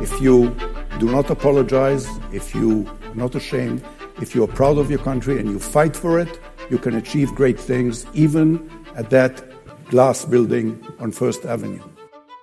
If 0.00 0.20
you 0.20 0.54
do 0.98 1.10
not 1.10 1.30
apologize, 1.30 2.06
if 2.32 2.54
you 2.54 2.86
are 3.04 3.14
not 3.14 3.34
ashamed, 3.34 3.84
if 4.20 4.34
you 4.34 4.44
are 4.44 4.48
proud 4.48 4.78
of 4.78 4.90
your 4.90 4.98
country 5.00 5.38
and 5.38 5.48
you 5.48 5.58
fight 5.58 5.96
for 5.96 6.18
it, 6.18 6.40
you 6.70 6.78
can 6.78 6.94
achieve 6.94 7.34
great 7.34 7.58
things 7.58 8.06
even 8.14 8.70
at 8.94 9.10
that 9.10 9.42
glass 9.90 10.24
building 10.24 10.82
on 10.98 11.12
First 11.12 11.44
Avenue. 11.44 11.82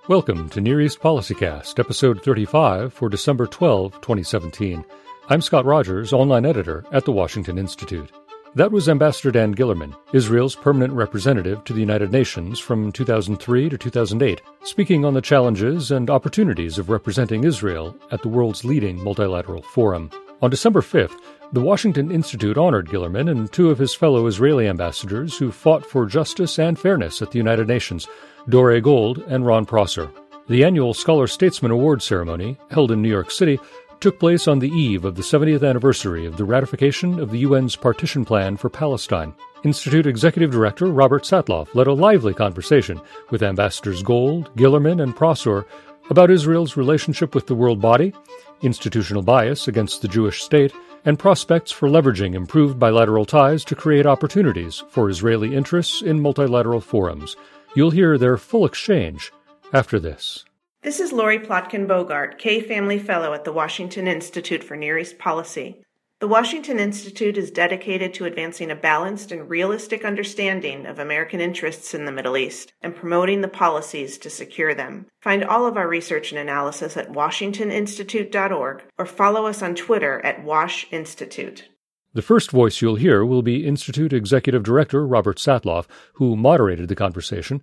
Welcome 0.08 0.48
to 0.50 0.60
Near 0.60 0.80
East 0.80 1.00
Policycast, 1.00 1.78
episode 1.78 2.22
35 2.22 2.92
for 2.92 3.08
December 3.08 3.46
12, 3.46 4.00
2017. 4.00 4.84
I'm 5.28 5.40
Scott 5.40 5.64
Rogers, 5.64 6.12
online 6.12 6.44
editor 6.44 6.84
at 6.92 7.04
the 7.04 7.12
Washington 7.12 7.58
Institute. 7.58 8.10
That 8.56 8.72
was 8.72 8.88
Ambassador 8.88 9.30
Dan 9.30 9.52
Gillerman, 9.52 9.94
Israel's 10.12 10.56
permanent 10.56 10.92
representative 10.92 11.62
to 11.62 11.72
the 11.72 11.78
United 11.78 12.10
Nations 12.10 12.58
from 12.58 12.90
2003 12.90 13.68
to 13.68 13.78
2008, 13.78 14.42
speaking 14.64 15.04
on 15.04 15.14
the 15.14 15.20
challenges 15.20 15.92
and 15.92 16.10
opportunities 16.10 16.76
of 16.76 16.90
representing 16.90 17.44
Israel 17.44 17.96
at 18.10 18.22
the 18.22 18.28
world's 18.28 18.64
leading 18.64 19.00
multilateral 19.04 19.62
forum. 19.62 20.10
On 20.42 20.50
December 20.50 20.80
5th, 20.80 21.16
the 21.52 21.60
Washington 21.60 22.10
Institute 22.10 22.58
honored 22.58 22.88
Gillerman 22.88 23.30
and 23.30 23.52
two 23.52 23.70
of 23.70 23.78
his 23.78 23.94
fellow 23.94 24.26
Israeli 24.26 24.66
ambassadors 24.66 25.38
who 25.38 25.52
fought 25.52 25.86
for 25.86 26.04
justice 26.04 26.58
and 26.58 26.76
fairness 26.76 27.22
at 27.22 27.30
the 27.30 27.38
United 27.38 27.68
Nations, 27.68 28.08
Dore 28.48 28.80
Gold 28.80 29.18
and 29.28 29.46
Ron 29.46 29.64
Prosor. 29.64 30.10
The 30.48 30.64
annual 30.64 30.92
Scholar 30.94 31.28
Statesman 31.28 31.70
Award 31.70 32.02
ceremony, 32.02 32.58
held 32.72 32.90
in 32.90 33.00
New 33.00 33.08
York 33.08 33.30
City, 33.30 33.60
took 34.00 34.18
place 34.18 34.48
on 34.48 34.58
the 34.58 34.70
eve 34.70 35.04
of 35.04 35.14
the 35.14 35.22
70th 35.22 35.68
anniversary 35.68 36.24
of 36.24 36.36
the 36.36 36.44
ratification 36.44 37.20
of 37.20 37.30
the 37.30 37.44
UN's 37.44 37.76
partition 37.76 38.24
plan 38.24 38.56
for 38.56 38.70
Palestine. 38.70 39.34
Institute 39.62 40.06
Executive 40.06 40.50
Director 40.50 40.86
Robert 40.86 41.22
Satloff 41.22 41.74
led 41.74 41.86
a 41.86 41.92
lively 41.92 42.32
conversation 42.32 42.98
with 43.30 43.42
Ambassadors 43.42 44.02
Gold, 44.02 44.50
Gillerman, 44.56 45.00
and 45.00 45.14
Prosor 45.14 45.66
about 46.08 46.30
Israel's 46.30 46.78
relationship 46.78 47.34
with 47.34 47.46
the 47.46 47.54
world 47.54 47.80
body, 47.80 48.14
institutional 48.62 49.22
bias 49.22 49.68
against 49.68 50.00
the 50.00 50.08
Jewish 50.08 50.42
state, 50.42 50.72
and 51.04 51.18
prospects 51.18 51.70
for 51.70 51.88
leveraging 51.88 52.34
improved 52.34 52.78
bilateral 52.78 53.26
ties 53.26 53.64
to 53.66 53.74
create 53.74 54.06
opportunities 54.06 54.82
for 54.88 55.10
Israeli 55.10 55.54
interests 55.54 56.02
in 56.02 56.20
multilateral 56.20 56.80
forums. 56.80 57.36
You'll 57.74 57.90
hear 57.90 58.18
their 58.18 58.38
full 58.38 58.64
exchange 58.64 59.30
after 59.72 60.00
this. 60.00 60.44
This 60.82 60.98
is 60.98 61.12
Lori 61.12 61.38
Plotkin 61.38 61.86
Bogart, 61.86 62.38
K 62.38 62.62
Family 62.62 62.98
Fellow 62.98 63.34
at 63.34 63.44
the 63.44 63.52
Washington 63.52 64.08
Institute 64.08 64.64
for 64.64 64.78
Near 64.78 64.96
East 64.96 65.18
Policy. 65.18 65.82
The 66.20 66.26
Washington 66.26 66.78
Institute 66.80 67.36
is 67.36 67.50
dedicated 67.50 68.14
to 68.14 68.24
advancing 68.24 68.70
a 68.70 68.74
balanced 68.74 69.30
and 69.30 69.50
realistic 69.50 70.06
understanding 70.06 70.86
of 70.86 70.98
American 70.98 71.38
interests 71.38 71.92
in 71.92 72.06
the 72.06 72.12
Middle 72.12 72.34
East 72.34 72.72
and 72.80 72.96
promoting 72.96 73.42
the 73.42 73.46
policies 73.48 74.16
to 74.18 74.30
secure 74.30 74.72
them. 74.72 75.04
Find 75.20 75.44
all 75.44 75.66
of 75.66 75.76
our 75.76 75.86
research 75.86 76.32
and 76.32 76.38
analysis 76.40 76.96
at 76.96 77.12
washingtoninstitute.org 77.12 78.82
or 78.96 79.04
follow 79.04 79.44
us 79.44 79.60
on 79.60 79.74
Twitter 79.74 80.24
at 80.24 80.42
Wash 80.42 80.86
Institute. 80.90 81.68
The 82.14 82.22
first 82.22 82.50
voice 82.50 82.80
you'll 82.80 82.96
hear 82.96 83.22
will 83.22 83.42
be 83.42 83.66
Institute 83.66 84.14
Executive 84.14 84.62
Director 84.62 85.06
Robert 85.06 85.36
Satloff, 85.36 85.84
who 86.14 86.36
moderated 86.36 86.88
the 86.88 86.96
conversation, 86.96 87.60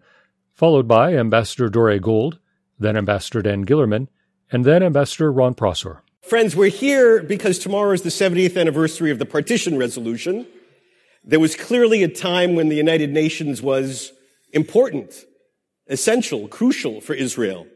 followed 0.54 0.88
by 0.88 1.16
Ambassador 1.16 1.68
Dore 1.68 1.98
Gold, 1.98 2.38
then 2.80 2.98
Ambassador 2.98 3.42
Dan 3.42 3.64
Gillerman, 3.64 4.08
and 4.52 4.66
then 4.66 4.84
Ambassador 4.84 5.32
Ron 5.32 5.56
Prosor. 5.56 6.02
Friends, 6.22 6.56
we're 6.56 6.70
here 6.70 7.24
because 7.24 7.60
tomorrow 7.60 7.92
is 7.92 8.02
the 8.02 8.10
70th 8.10 8.60
anniversary 8.60 9.12
of 9.12 9.20
the 9.20 9.26
partition 9.26 9.78
resolution. 9.78 10.46
There 11.24 11.40
was 11.40 11.56
clearly 11.56 12.04
a 12.04 12.08
time 12.08 12.56
when 12.56 12.70
the 12.70 12.76
United 12.76 13.12
Nations 13.12 13.62
was 13.62 14.12
important, 14.52 15.26
essential, 15.88 16.48
crucial 16.48 17.02
for 17.02 17.14
Israel. 17.14 17.68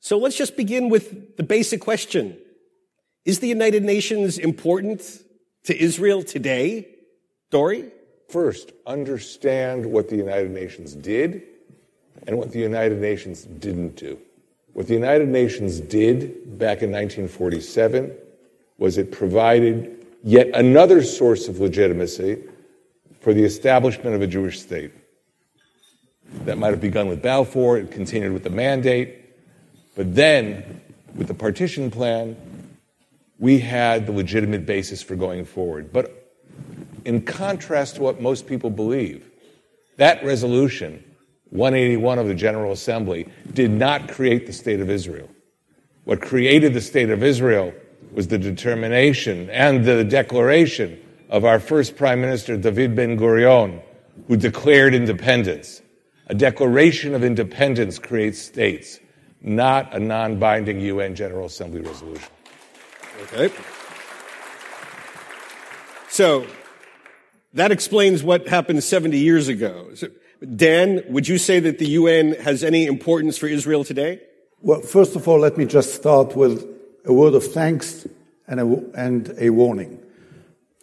So 0.00 0.18
let's 0.18 0.36
just 0.36 0.56
begin 0.56 0.88
with 0.88 1.36
the 1.36 1.42
basic 1.42 1.80
question. 1.80 2.38
Is 3.24 3.40
the 3.40 3.48
United 3.48 3.82
Nations 3.82 4.38
important 4.38 5.02
to 5.64 5.76
Israel 5.76 6.22
today? 6.22 6.88
Dore? 7.50 7.76
First, 8.28 8.72
understand 8.86 9.86
what 9.86 10.08
the 10.08 10.16
United 10.16 10.50
Nations 10.50 10.94
did 10.94 11.42
and 12.26 12.38
what 12.38 12.52
the 12.52 12.58
United 12.58 13.00
Nations 13.00 13.44
didn't 13.44 13.96
do. 13.96 14.18
What 14.72 14.88
the 14.88 14.94
United 14.94 15.28
Nations 15.28 15.80
did 15.80 16.58
back 16.58 16.82
in 16.82 16.90
1947 16.90 18.12
was 18.78 18.98
it 18.98 19.10
provided 19.10 20.06
yet 20.22 20.48
another 20.48 21.02
source 21.02 21.48
of 21.48 21.60
legitimacy 21.60 22.42
for 23.20 23.32
the 23.32 23.44
establishment 23.44 24.14
of 24.14 24.22
a 24.22 24.26
Jewish 24.26 24.60
state. 24.60 24.92
That 26.44 26.58
might 26.58 26.70
have 26.70 26.80
begun 26.80 27.08
with 27.08 27.22
Balfour, 27.22 27.78
it 27.78 27.90
continued 27.90 28.32
with 28.32 28.44
the 28.44 28.50
mandate, 28.50 29.24
but 29.94 30.14
then, 30.14 30.82
with 31.14 31.28
the 31.28 31.34
partition 31.34 31.90
plan, 31.90 32.36
we 33.38 33.58
had 33.60 34.06
the 34.06 34.12
legitimate 34.12 34.66
basis 34.66 35.02
for 35.02 35.16
going 35.16 35.44
forward. 35.44 35.92
But 35.92 36.34
in 37.04 37.22
contrast 37.22 37.96
to 37.96 38.02
what 38.02 38.20
most 38.20 38.46
people 38.46 38.70
believe, 38.70 39.30
that 39.96 40.22
resolution 40.24 41.02
181 41.50 42.18
of 42.18 42.26
the 42.26 42.34
General 42.34 42.72
Assembly 42.72 43.28
did 43.52 43.70
not 43.70 44.08
create 44.08 44.46
the 44.46 44.52
State 44.52 44.80
of 44.80 44.90
Israel. 44.90 45.28
What 46.04 46.20
created 46.20 46.74
the 46.74 46.80
State 46.80 47.10
of 47.10 47.22
Israel 47.22 47.72
was 48.12 48.28
the 48.28 48.38
determination 48.38 49.50
and 49.50 49.84
the 49.84 50.04
declaration 50.04 51.00
of 51.28 51.44
our 51.44 51.60
first 51.60 51.96
Prime 51.96 52.20
Minister, 52.20 52.56
David 52.56 52.94
Ben 52.94 53.18
Gurion, 53.18 53.82
who 54.28 54.36
declared 54.36 54.94
independence. 54.94 55.82
A 56.28 56.34
declaration 56.34 57.14
of 57.14 57.22
independence 57.22 57.98
creates 57.98 58.40
states, 58.40 58.98
not 59.40 59.94
a 59.94 60.00
non 60.00 60.38
binding 60.38 60.80
UN 60.80 61.14
General 61.14 61.46
Assembly 61.46 61.80
resolution. 61.80 62.28
Okay. 63.22 63.54
So, 66.08 66.46
that 67.52 67.70
explains 67.70 68.22
what 68.22 68.48
happened 68.48 68.82
70 68.82 69.18
years 69.18 69.48
ago. 69.48 69.88
So, 69.94 70.08
Dan, 70.44 71.02
would 71.08 71.28
you 71.28 71.38
say 71.38 71.60
that 71.60 71.78
the 71.78 71.88
UN 71.90 72.32
has 72.34 72.62
any 72.62 72.86
importance 72.86 73.38
for 73.38 73.46
Israel 73.46 73.84
today? 73.84 74.20
Well, 74.60 74.80
first 74.80 75.16
of 75.16 75.26
all, 75.28 75.38
let 75.38 75.56
me 75.56 75.64
just 75.64 75.94
start 75.94 76.36
with 76.36 76.66
a 77.04 77.12
word 77.12 77.34
of 77.34 77.44
thanks 77.44 78.06
and 78.46 78.60
a, 78.60 78.84
and 78.94 79.34
a 79.38 79.50
warning. 79.50 80.00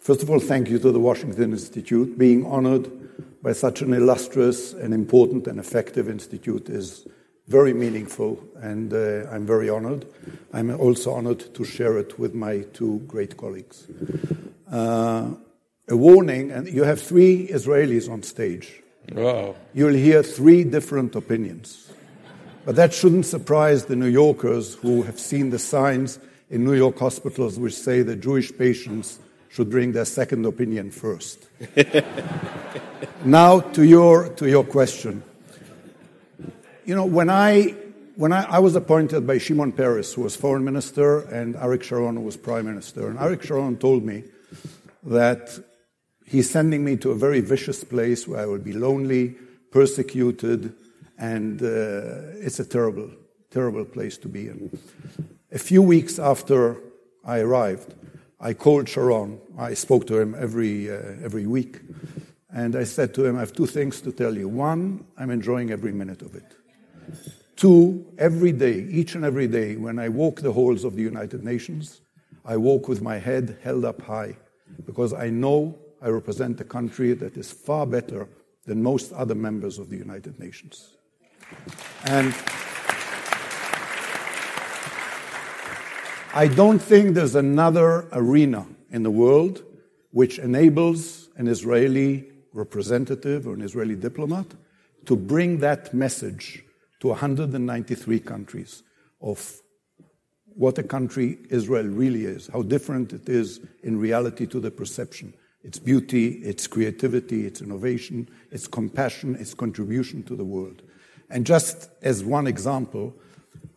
First 0.00 0.22
of 0.22 0.30
all, 0.30 0.40
thank 0.40 0.68
you 0.68 0.78
to 0.78 0.92
the 0.92 1.00
Washington 1.00 1.52
Institute. 1.52 2.18
Being 2.18 2.44
honored 2.46 2.90
by 3.42 3.52
such 3.52 3.82
an 3.82 3.92
illustrious 3.92 4.72
and 4.72 4.92
important 4.92 5.46
and 5.46 5.58
effective 5.58 6.08
institute 6.08 6.68
is 6.68 7.06
very 7.46 7.74
meaningful, 7.74 8.42
and 8.56 8.92
uh, 8.92 9.28
I'm 9.30 9.46
very 9.46 9.68
honored. 9.68 10.06
I'm 10.52 10.70
also 10.78 11.12
honored 11.12 11.54
to 11.54 11.64
share 11.64 11.98
it 11.98 12.18
with 12.18 12.34
my 12.34 12.60
two 12.72 13.00
great 13.06 13.36
colleagues. 13.36 13.86
Uh, 14.70 15.32
a 15.88 15.96
warning, 15.96 16.50
and 16.50 16.66
you 16.68 16.84
have 16.84 17.00
three 17.00 17.48
Israelis 17.48 18.10
on 18.10 18.22
stage. 18.22 18.82
Wow. 19.12 19.54
You'll 19.72 19.94
hear 19.94 20.22
three 20.22 20.64
different 20.64 21.14
opinions. 21.14 21.90
But 22.64 22.76
that 22.76 22.94
shouldn't 22.94 23.26
surprise 23.26 23.84
the 23.84 23.96
New 23.96 24.06
Yorkers 24.06 24.74
who 24.74 25.02
have 25.02 25.18
seen 25.18 25.50
the 25.50 25.58
signs 25.58 26.18
in 26.50 26.64
New 26.64 26.74
York 26.74 26.98
hospitals 26.98 27.58
which 27.58 27.74
say 27.74 28.02
that 28.02 28.16
Jewish 28.16 28.56
patients 28.56 29.18
should 29.50 29.70
bring 29.70 29.92
their 29.92 30.04
second 30.04 30.46
opinion 30.46 30.90
first. 30.90 31.46
now 33.24 33.60
to 33.60 33.84
your, 33.84 34.30
to 34.30 34.48
your 34.48 34.64
question. 34.64 35.22
You 36.84 36.94
know, 36.94 37.04
when 37.04 37.30
I, 37.30 37.74
when 38.16 38.32
I, 38.32 38.44
I 38.44 38.58
was 38.58 38.74
appointed 38.76 39.26
by 39.26 39.38
Shimon 39.38 39.72
Peres, 39.72 40.14
who 40.14 40.22
was 40.22 40.34
foreign 40.34 40.64
minister, 40.64 41.20
and 41.20 41.54
Arik 41.56 41.82
Sharon, 41.82 42.16
who 42.16 42.22
was 42.22 42.36
prime 42.36 42.66
minister, 42.66 43.08
and 43.08 43.18
Arik 43.18 43.42
Sharon 43.42 43.76
told 43.76 44.04
me 44.04 44.24
that 45.04 45.58
He's 46.24 46.50
sending 46.50 46.84
me 46.84 46.96
to 46.98 47.10
a 47.10 47.14
very 47.14 47.40
vicious 47.40 47.84
place 47.84 48.26
where 48.26 48.40
I 48.40 48.46
will 48.46 48.58
be 48.58 48.72
lonely, 48.72 49.36
persecuted, 49.70 50.74
and 51.18 51.62
uh, 51.62 52.40
it's 52.40 52.58
a 52.58 52.64
terrible, 52.64 53.10
terrible 53.50 53.84
place 53.84 54.16
to 54.18 54.28
be 54.28 54.48
in. 54.48 54.76
A 55.52 55.58
few 55.58 55.82
weeks 55.82 56.18
after 56.18 56.78
I 57.24 57.40
arrived, 57.40 57.94
I 58.40 58.54
called 58.54 58.88
Sharon. 58.88 59.38
I 59.58 59.74
spoke 59.74 60.06
to 60.08 60.18
him 60.18 60.34
every, 60.34 60.90
uh, 60.90 60.96
every 61.22 61.46
week. 61.46 61.80
And 62.52 62.76
I 62.76 62.84
said 62.84 63.14
to 63.14 63.24
him, 63.24 63.36
I 63.36 63.40
have 63.40 63.52
two 63.52 63.66
things 63.66 64.00
to 64.02 64.12
tell 64.12 64.36
you. 64.36 64.48
One, 64.48 65.04
I'm 65.18 65.30
enjoying 65.30 65.70
every 65.70 65.92
minute 65.92 66.22
of 66.22 66.34
it. 66.34 66.54
Two, 67.56 68.06
every 68.18 68.52
day, 68.52 68.86
each 68.90 69.14
and 69.14 69.24
every 69.24 69.46
day, 69.46 69.76
when 69.76 69.98
I 69.98 70.08
walk 70.08 70.40
the 70.40 70.52
halls 70.52 70.84
of 70.84 70.96
the 70.96 71.02
United 71.02 71.44
Nations, 71.44 72.00
I 72.44 72.56
walk 72.56 72.88
with 72.88 73.00
my 73.00 73.18
head 73.18 73.58
held 73.62 73.84
up 73.84 74.02
high 74.02 74.36
because 74.86 75.12
I 75.12 75.30
know 75.30 75.78
I 76.04 76.08
represent 76.08 76.60
a 76.60 76.64
country 76.64 77.14
that 77.14 77.38
is 77.38 77.50
far 77.50 77.86
better 77.86 78.28
than 78.66 78.82
most 78.82 79.10
other 79.14 79.34
members 79.34 79.78
of 79.78 79.88
the 79.88 79.96
United 79.96 80.38
Nations. 80.38 80.90
And 82.04 82.34
I 86.34 86.46
don't 86.46 86.78
think 86.78 87.14
there's 87.14 87.34
another 87.34 88.06
arena 88.12 88.66
in 88.90 89.02
the 89.02 89.10
world 89.10 89.62
which 90.10 90.38
enables 90.38 91.30
an 91.36 91.48
Israeli 91.48 92.28
representative 92.52 93.46
or 93.46 93.54
an 93.54 93.62
Israeli 93.62 93.96
diplomat 93.96 94.46
to 95.06 95.16
bring 95.16 95.60
that 95.60 95.94
message 95.94 96.62
to 97.00 97.08
193 97.08 98.20
countries 98.20 98.82
of 99.22 99.58
what 100.54 100.76
a 100.76 100.82
country 100.82 101.38
Israel 101.48 101.86
really 101.86 102.26
is, 102.26 102.48
how 102.48 102.60
different 102.60 103.14
it 103.14 103.26
is 103.26 103.60
in 103.82 103.98
reality 103.98 104.46
to 104.46 104.60
the 104.60 104.70
perception. 104.70 105.32
Its 105.64 105.78
beauty, 105.78 106.28
its 106.44 106.66
creativity, 106.66 107.46
its 107.46 107.60
innovation, 107.60 108.28
its 108.50 108.66
compassion, 108.66 109.34
its 109.36 109.54
contribution 109.54 110.22
to 110.24 110.36
the 110.36 110.44
world. 110.44 110.82
And 111.30 111.46
just 111.46 111.90
as 112.02 112.22
one 112.22 112.46
example, 112.46 113.14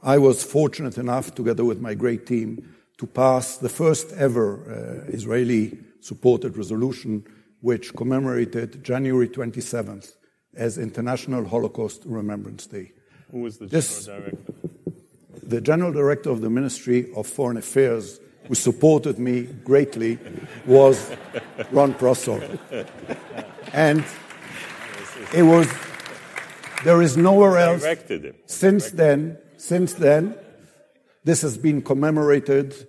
I 0.03 0.17
was 0.17 0.43
fortunate 0.43 0.97
enough, 0.97 1.33
together 1.33 1.65
with 1.65 1.79
my 1.79 1.93
great 1.93 2.25
team, 2.27 2.75
to 2.97 3.07
pass 3.07 3.57
the 3.57 3.69
first 3.69 4.11
ever 4.13 5.05
uh, 5.07 5.11
Israeli 5.11 5.77
supported 6.01 6.57
resolution 6.57 7.23
which 7.61 7.95
commemorated 7.95 8.83
January 8.83 9.27
27th 9.27 10.15
as 10.55 10.77
International 10.77 11.45
Holocaust 11.45 12.03
Remembrance 12.05 12.67
Day. 12.67 12.91
Who 13.31 13.41
was 13.41 13.57
the 13.57 13.67
general 13.67 13.81
this, 13.81 14.05
director? 14.05 14.53
The 15.43 15.61
general 15.61 15.91
director 15.91 16.29
of 16.29 16.41
the 16.41 16.49
Ministry 16.49 17.11
of 17.15 17.27
Foreign 17.27 17.57
Affairs, 17.57 18.19
who 18.47 18.55
supported 18.55 19.19
me 19.19 19.43
greatly, 19.63 20.17
was 20.65 21.11
Ron 21.71 21.93
Prosor. 21.93 22.59
And 23.73 24.03
it 25.33 25.43
was, 25.43 25.67
there 26.83 27.01
is 27.01 27.17
nowhere 27.17 27.57
else. 27.57 27.85
Since 28.45 28.91
then, 28.91 29.37
since 29.57 29.93
then, 29.93 30.35
this 31.23 31.41
has 31.41 31.57
been 31.57 31.81
commemorated 31.81 32.87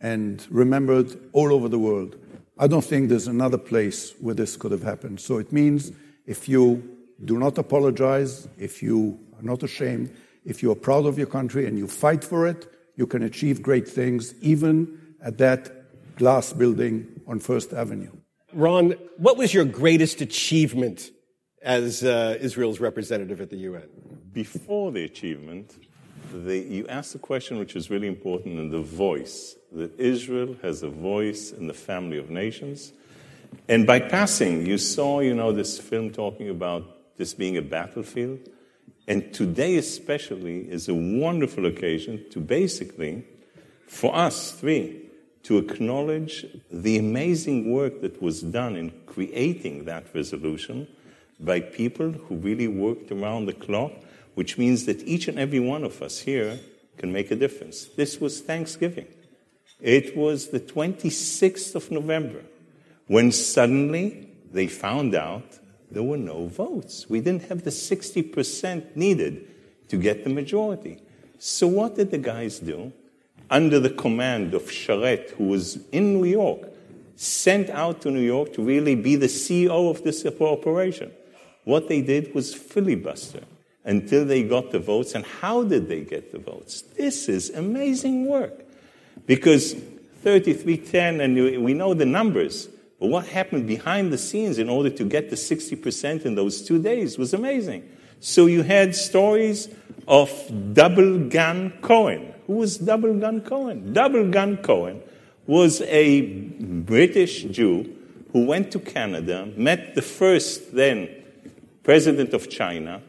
and 0.00 0.46
remembered 0.50 1.16
all 1.32 1.52
over 1.52 1.68
the 1.68 1.78
world. 1.78 2.16
I 2.58 2.66
don't 2.66 2.84
think 2.84 3.08
there's 3.08 3.26
another 3.26 3.58
place 3.58 4.12
where 4.20 4.34
this 4.34 4.56
could 4.56 4.70
have 4.70 4.82
happened. 4.82 5.20
So 5.20 5.38
it 5.38 5.52
means 5.52 5.92
if 6.26 6.48
you 6.48 6.96
do 7.24 7.38
not 7.38 7.58
apologize, 7.58 8.48
if 8.58 8.82
you 8.82 9.18
are 9.36 9.42
not 9.42 9.62
ashamed, 9.62 10.14
if 10.44 10.62
you 10.62 10.70
are 10.70 10.76
proud 10.76 11.06
of 11.06 11.18
your 11.18 11.26
country 11.26 11.66
and 11.66 11.78
you 11.78 11.86
fight 11.86 12.22
for 12.22 12.46
it, 12.46 12.70
you 12.96 13.06
can 13.06 13.22
achieve 13.22 13.62
great 13.62 13.88
things, 13.88 14.34
even 14.42 14.99
at 15.22 15.38
that 15.38 16.16
glass 16.16 16.52
building 16.52 17.06
on 17.26 17.38
First 17.38 17.72
Avenue. 17.72 18.10
Ron, 18.52 18.94
what 19.16 19.36
was 19.36 19.54
your 19.54 19.64
greatest 19.64 20.20
achievement 20.20 21.10
as 21.62 22.02
uh, 22.02 22.36
Israel's 22.40 22.80
representative 22.80 23.40
at 23.40 23.50
the 23.50 23.56
UN? 23.58 23.88
Before 24.32 24.90
the 24.90 25.04
achievement, 25.04 25.76
the, 26.32 26.58
you 26.58 26.86
asked 26.88 27.14
a 27.14 27.18
question 27.18 27.58
which 27.58 27.76
is 27.76 27.90
really 27.90 28.08
important 28.08 28.58
in 28.58 28.70
the 28.70 28.80
voice 28.80 29.56
that 29.72 29.98
Israel 29.98 30.56
has 30.62 30.82
a 30.82 30.88
voice 30.88 31.52
in 31.52 31.66
the 31.66 31.74
family 31.74 32.18
of 32.18 32.30
nations. 32.30 32.92
And 33.68 33.86
by 33.86 34.00
passing, 34.00 34.66
you 34.66 34.78
saw, 34.78 35.20
you 35.20 35.34
know, 35.34 35.52
this 35.52 35.78
film 35.78 36.10
talking 36.10 36.48
about 36.48 37.16
this 37.16 37.34
being 37.34 37.56
a 37.56 37.62
battlefield. 37.62 38.40
And 39.06 39.32
today, 39.32 39.76
especially, 39.76 40.70
is 40.70 40.88
a 40.88 40.94
wonderful 40.94 41.66
occasion 41.66 42.24
to 42.30 42.40
basically, 42.40 43.24
for 43.86 44.14
us 44.14 44.52
three, 44.52 45.09
to 45.42 45.58
acknowledge 45.58 46.46
the 46.70 46.98
amazing 46.98 47.72
work 47.72 48.00
that 48.02 48.20
was 48.20 48.42
done 48.42 48.76
in 48.76 48.92
creating 49.06 49.84
that 49.84 50.04
resolution 50.14 50.86
by 51.38 51.60
people 51.60 52.12
who 52.12 52.36
really 52.36 52.68
worked 52.68 53.10
around 53.10 53.46
the 53.46 53.52
clock, 53.52 53.92
which 54.34 54.58
means 54.58 54.84
that 54.86 55.02
each 55.02 55.28
and 55.28 55.38
every 55.38 55.60
one 55.60 55.84
of 55.84 56.02
us 56.02 56.18
here 56.20 56.58
can 56.98 57.12
make 57.12 57.30
a 57.30 57.36
difference. 57.36 57.86
This 57.96 58.20
was 58.20 58.40
Thanksgiving. 58.40 59.06
It 59.80 60.16
was 60.16 60.48
the 60.48 60.60
26th 60.60 61.74
of 61.74 61.90
November 61.90 62.42
when 63.06 63.32
suddenly 63.32 64.28
they 64.52 64.66
found 64.66 65.14
out 65.14 65.58
there 65.90 66.02
were 66.02 66.18
no 66.18 66.46
votes. 66.46 67.08
We 67.08 67.20
didn't 67.20 67.44
have 67.44 67.64
the 67.64 67.70
60% 67.70 68.94
needed 68.94 69.48
to 69.88 69.96
get 69.96 70.24
the 70.24 70.30
majority. 70.30 71.02
So, 71.38 71.66
what 71.66 71.96
did 71.96 72.10
the 72.10 72.18
guys 72.18 72.60
do? 72.60 72.92
Under 73.50 73.80
the 73.80 73.90
command 73.90 74.54
of 74.54 74.62
Sharett, 74.62 75.30
who 75.30 75.44
was 75.44 75.78
in 75.90 76.14
New 76.14 76.24
York, 76.24 76.68
sent 77.16 77.68
out 77.68 78.00
to 78.02 78.10
New 78.10 78.20
York 78.20 78.52
to 78.54 78.62
really 78.62 78.94
be 78.94 79.16
the 79.16 79.26
CEO 79.26 79.90
of 79.90 80.02
this 80.04 80.24
operation. 80.24 81.10
What 81.64 81.88
they 81.88 82.00
did 82.00 82.34
was 82.34 82.54
filibuster 82.54 83.42
until 83.84 84.24
they 84.24 84.42
got 84.42 84.70
the 84.70 84.78
votes. 84.78 85.14
And 85.14 85.26
how 85.26 85.64
did 85.64 85.88
they 85.88 86.00
get 86.00 86.32
the 86.32 86.38
votes? 86.38 86.82
This 86.82 87.28
is 87.28 87.50
amazing 87.50 88.26
work. 88.26 88.64
Because 89.26 89.74
3310, 90.22 91.20
and 91.20 91.64
we 91.64 91.74
know 91.74 91.92
the 91.92 92.06
numbers, 92.06 92.68
but 92.98 93.08
what 93.08 93.26
happened 93.26 93.66
behind 93.66 94.12
the 94.12 94.18
scenes 94.18 94.58
in 94.58 94.68
order 94.68 94.90
to 94.90 95.04
get 95.04 95.30
the 95.30 95.36
60% 95.36 96.24
in 96.24 96.34
those 96.34 96.62
two 96.62 96.80
days 96.80 97.18
was 97.18 97.34
amazing. 97.34 97.88
So 98.20 98.46
you 98.46 98.62
had 98.62 98.94
stories 98.94 99.68
of 100.06 100.30
Double 100.74 101.18
Gun 101.28 101.72
Cohen. 101.80 102.34
Who 102.50 102.56
was 102.56 102.78
Double 102.78 103.14
Gun 103.14 103.42
Cohen? 103.42 103.92
Double 103.92 104.28
Gun 104.28 104.56
Cohen 104.56 105.00
was 105.46 105.82
a 105.82 106.22
British 106.22 107.44
Jew 107.44 107.96
who 108.32 108.44
went 108.44 108.72
to 108.72 108.80
Canada, 108.80 109.48
met 109.56 109.94
the 109.94 110.02
first 110.02 110.74
then 110.74 111.08
president 111.84 112.34
of 112.34 112.50
China, 112.50 113.02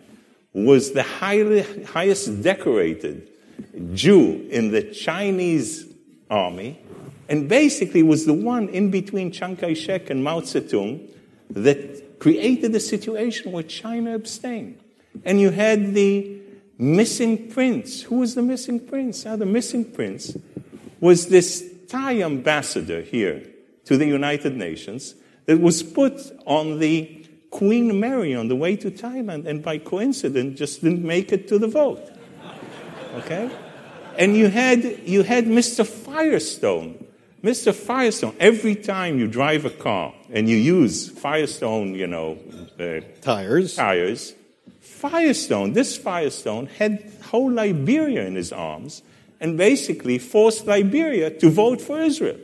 was 0.54 0.92
the 0.92 1.02
highly, 1.02 1.64
highest 1.86 2.44
decorated 2.44 3.30
Jew 3.96 4.48
in 4.52 4.70
the 4.70 4.84
Chinese 4.84 5.88
army, 6.30 6.80
and 7.28 7.50
basically 7.50 8.04
was 8.04 8.28
the 8.28 8.34
one 8.34 8.70
in 8.70 8.92
between 8.92 9.32
Chiang 9.32 9.58
Kai 9.58 9.74
shek 9.74 10.12
and 10.12 10.24
Mao 10.24 10.42
Zedong 10.42 11.10
that 11.50 12.20
created 12.20 12.76
a 12.76 12.80
situation 12.80 13.52
where 13.52 13.64
China 13.64 14.14
abstained. 14.14 14.80
And 15.26 15.42
you 15.42 15.50
had 15.50 15.96
the 15.96 16.41
missing 16.82 17.48
prince. 17.50 18.02
Who 18.02 18.16
was 18.18 18.36
the 18.36 18.42
missing 18.42 18.80
prince? 18.80 19.24
Now, 19.24 19.36
the 19.36 19.46
missing 19.46 19.86
prince 19.86 20.36
was 21.00 21.28
this 21.28 21.64
Thai 21.88 22.24
ambassador 22.24 23.02
here 23.02 23.44
to 23.86 23.98
the 23.98 24.08
United 24.08 24.58
Nations 24.58 25.16
that 25.46 25.62
was 25.62 25.84
put 25.84 26.20
on 26.46 26.80
the 26.80 27.26
Queen 27.52 28.00
Mary 28.00 28.34
on 28.34 28.48
the 28.48 28.56
way 28.56 28.76
to 28.78 28.90
Thailand 28.90 29.46
and 29.46 29.62
by 29.62 29.78
coincidence 29.78 30.58
just 30.58 30.82
didn't 30.82 31.04
make 31.04 31.32
it 31.32 31.48
to 31.50 31.60
the 31.60 31.68
vote. 31.68 32.10
Okay? 33.16 33.52
And 34.18 34.36
you 34.36 34.48
had, 34.48 34.84
you 35.06 35.24
had 35.24 35.46
Mr. 35.46 35.86
Firestone. 35.86 37.06
Mr. 37.44 37.74
Firestone, 37.74 38.36
every 38.40 38.76
time 38.76 39.20
you 39.20 39.28
drive 39.28 39.66
a 39.66 39.70
car 39.70 40.14
and 40.32 40.48
you 40.48 40.56
use 40.56 41.10
Firestone, 41.10 41.94
you 41.96 42.08
know, 42.08 42.38
uh, 42.80 43.02
tires, 43.22 43.76
tires, 43.76 44.34
Firestone, 45.02 45.74
this 45.74 45.98
Firestone 45.98 46.68
had 46.68 47.12
whole 47.24 47.52
Liberia 47.52 48.24
in 48.26 48.36
his 48.36 48.54
arms 48.54 49.02
and 49.40 49.58
basically 49.58 50.20
forced 50.20 50.68
Liberia 50.68 51.32
to 51.40 51.50
vote 51.50 51.82
for 51.82 52.00
Israel. 52.00 52.38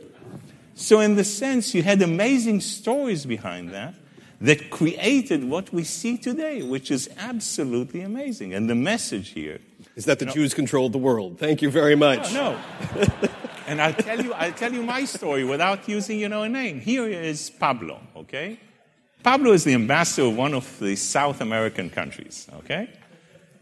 So, 0.74 0.98
in 0.98 1.14
the 1.14 1.22
sense, 1.22 1.72
you 1.72 1.84
had 1.84 2.02
amazing 2.02 2.60
stories 2.60 3.26
behind 3.26 3.70
that 3.70 3.94
that 4.40 4.70
created 4.70 5.44
what 5.44 5.72
we 5.72 5.84
see 5.84 6.16
today, 6.16 6.62
which 6.62 6.90
is 6.90 7.08
absolutely 7.18 8.00
amazing. 8.00 8.54
And 8.54 8.68
the 8.68 8.74
message 8.74 9.30
here 9.30 9.60
is 9.94 10.04
that 10.06 10.18
the 10.18 10.24
you 10.24 10.30
know, 10.30 10.34
Jews 10.34 10.54
controlled 10.54 10.92
the 10.92 10.98
world. 10.98 11.38
Thank 11.38 11.62
you 11.62 11.70
very 11.70 11.94
much. 11.96 12.32
No, 12.32 12.58
no. 12.96 13.08
and 13.68 13.80
I'll 13.80 13.94
tell 13.94 14.20
you, 14.20 14.32
I'll 14.32 14.52
tell 14.52 14.72
you 14.72 14.82
my 14.82 15.04
story 15.04 15.44
without 15.44 15.88
using, 15.88 16.18
you 16.18 16.28
know, 16.28 16.42
a 16.42 16.48
name. 16.48 16.80
Here 16.80 17.06
is 17.06 17.50
Pablo, 17.50 18.00
okay? 18.16 18.58
Pablo 19.22 19.52
is 19.52 19.64
the 19.64 19.74
ambassador 19.74 20.28
of 20.28 20.36
one 20.36 20.54
of 20.54 20.78
the 20.78 20.96
South 20.96 21.40
American 21.40 21.90
countries, 21.90 22.48
okay? 22.54 22.90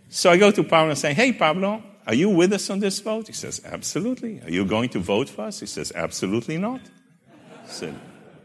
So 0.08 0.30
I 0.30 0.36
go 0.36 0.50
to 0.50 0.62
Pablo 0.62 0.90
and 0.90 0.98
say, 0.98 1.14
hey, 1.14 1.32
Pablo, 1.32 1.82
are 2.06 2.14
you 2.14 2.28
with 2.28 2.52
us 2.52 2.70
on 2.70 2.80
this 2.80 3.00
vote? 3.00 3.26
He 3.26 3.32
says, 3.32 3.60
absolutely. 3.64 4.40
Are 4.42 4.50
you 4.50 4.64
going 4.64 4.90
to 4.90 4.98
vote 4.98 5.28
for 5.28 5.42
us? 5.42 5.60
He 5.60 5.66
says, 5.66 5.92
absolutely 5.94 6.58
not. 6.58 6.80
I 7.28 7.68
said, 7.68 7.98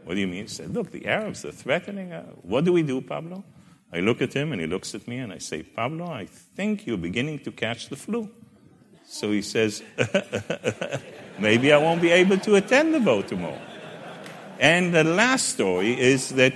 what 0.04 0.14
do 0.14 0.20
you 0.20 0.26
mean? 0.26 0.42
He 0.42 0.48
said, 0.48 0.74
Look, 0.74 0.90
the 0.90 1.06
Arabs 1.06 1.44
are 1.44 1.52
threatening. 1.52 2.12
us. 2.12 2.26
what 2.42 2.64
do 2.64 2.72
we 2.72 2.82
do, 2.82 3.00
Pablo? 3.00 3.44
I 3.92 4.00
look 4.00 4.22
at 4.22 4.32
him 4.32 4.52
and 4.52 4.60
he 4.60 4.66
looks 4.66 4.94
at 4.94 5.06
me 5.06 5.18
and 5.18 5.32
I 5.32 5.38
say, 5.38 5.62
Pablo, 5.62 6.10
I 6.10 6.26
think 6.26 6.86
you're 6.86 6.96
beginning 6.96 7.40
to 7.40 7.52
catch 7.52 7.88
the 7.88 7.96
flu. 7.96 8.30
So 9.04 9.30
he 9.30 9.42
says, 9.42 9.82
Maybe 11.38 11.72
I 11.72 11.76
won't 11.76 12.00
be 12.00 12.10
able 12.10 12.38
to 12.38 12.56
attend 12.56 12.94
the 12.94 13.00
vote 13.00 13.28
tomorrow. 13.28 13.60
And 14.58 14.94
the 14.94 15.04
last 15.04 15.50
story 15.50 15.98
is 16.00 16.30
that 16.30 16.54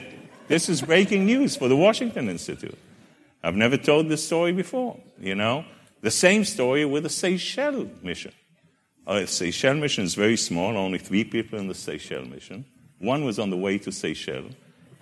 this 0.48 0.68
is 0.68 0.82
breaking 0.82 1.26
news 1.26 1.56
for 1.56 1.68
the 1.68 1.76
Washington 1.76 2.28
Institute. 2.28 2.78
I've 3.42 3.56
never 3.56 3.76
told 3.76 4.08
this 4.08 4.24
story 4.26 4.52
before, 4.52 4.98
you 5.18 5.34
know. 5.34 5.64
The 6.02 6.10
same 6.10 6.44
story 6.44 6.84
with 6.84 7.04
the 7.04 7.08
Seychelles 7.08 7.88
mission. 8.02 8.32
Uh, 9.06 9.20
the 9.20 9.26
Seychelles 9.26 9.80
mission 9.80 10.04
is 10.04 10.14
very 10.14 10.36
small, 10.36 10.76
only 10.76 10.98
three 10.98 11.24
people 11.24 11.58
in 11.58 11.68
the 11.68 11.74
Seychelles 11.74 12.28
mission. 12.28 12.64
One 12.98 13.24
was 13.24 13.38
on 13.38 13.50
the 13.50 13.56
way 13.56 13.78
to 13.78 13.92
Seychelles, 13.92 14.52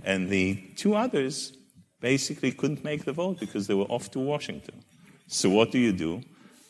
and 0.04 0.28
the 0.28 0.56
two 0.76 0.94
others 0.94 1.56
basically 2.00 2.52
couldn't 2.52 2.84
make 2.84 3.04
the 3.04 3.12
vote 3.12 3.40
because 3.40 3.66
they 3.66 3.74
were 3.74 3.84
off 3.84 4.10
to 4.10 4.18
Washington. 4.18 4.84
So 5.26 5.48
what 5.48 5.70
do 5.70 5.78
you 5.78 5.92
do? 5.92 6.22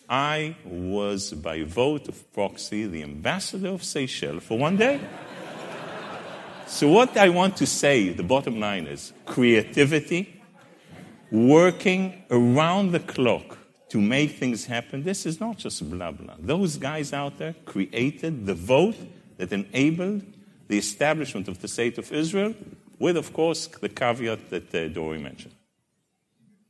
I 0.08 0.54
was, 0.64 1.32
by 1.32 1.64
vote 1.64 2.08
of 2.08 2.32
proxy, 2.32 2.86
the 2.86 3.02
ambassador 3.02 3.68
of 3.68 3.82
Seychelles 3.82 4.42
for 4.42 4.58
one 4.58 4.76
day. 4.76 5.00
So, 6.74 6.88
what 6.88 7.16
I 7.16 7.28
want 7.28 7.56
to 7.58 7.66
say, 7.66 8.08
the 8.08 8.24
bottom 8.24 8.58
line 8.58 8.88
is 8.88 9.12
creativity, 9.26 10.42
working 11.30 12.24
around 12.32 12.90
the 12.90 12.98
clock 12.98 13.58
to 13.90 14.00
make 14.00 14.32
things 14.32 14.64
happen. 14.64 15.04
This 15.04 15.24
is 15.24 15.38
not 15.38 15.56
just 15.56 15.88
blah, 15.88 16.10
blah. 16.10 16.34
Those 16.36 16.76
guys 16.76 17.12
out 17.12 17.38
there 17.38 17.54
created 17.64 18.46
the 18.46 18.54
vote 18.54 18.96
that 19.36 19.52
enabled 19.52 20.22
the 20.66 20.76
establishment 20.76 21.46
of 21.46 21.60
the 21.60 21.68
state 21.68 21.96
of 21.96 22.10
Israel, 22.12 22.56
with, 22.98 23.16
of 23.16 23.32
course, 23.32 23.68
the 23.68 23.88
caveat 23.88 24.50
that 24.50 24.74
uh, 24.74 24.88
Dore 24.88 25.16
mentioned. 25.16 25.54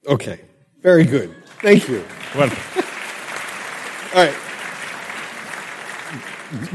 Okay, 0.06 0.38
very 0.82 1.04
good. 1.04 1.34
Thank 1.62 1.88
you. 1.88 2.04
Welcome. 2.34 2.58
All 4.14 4.26
right. 4.26 4.36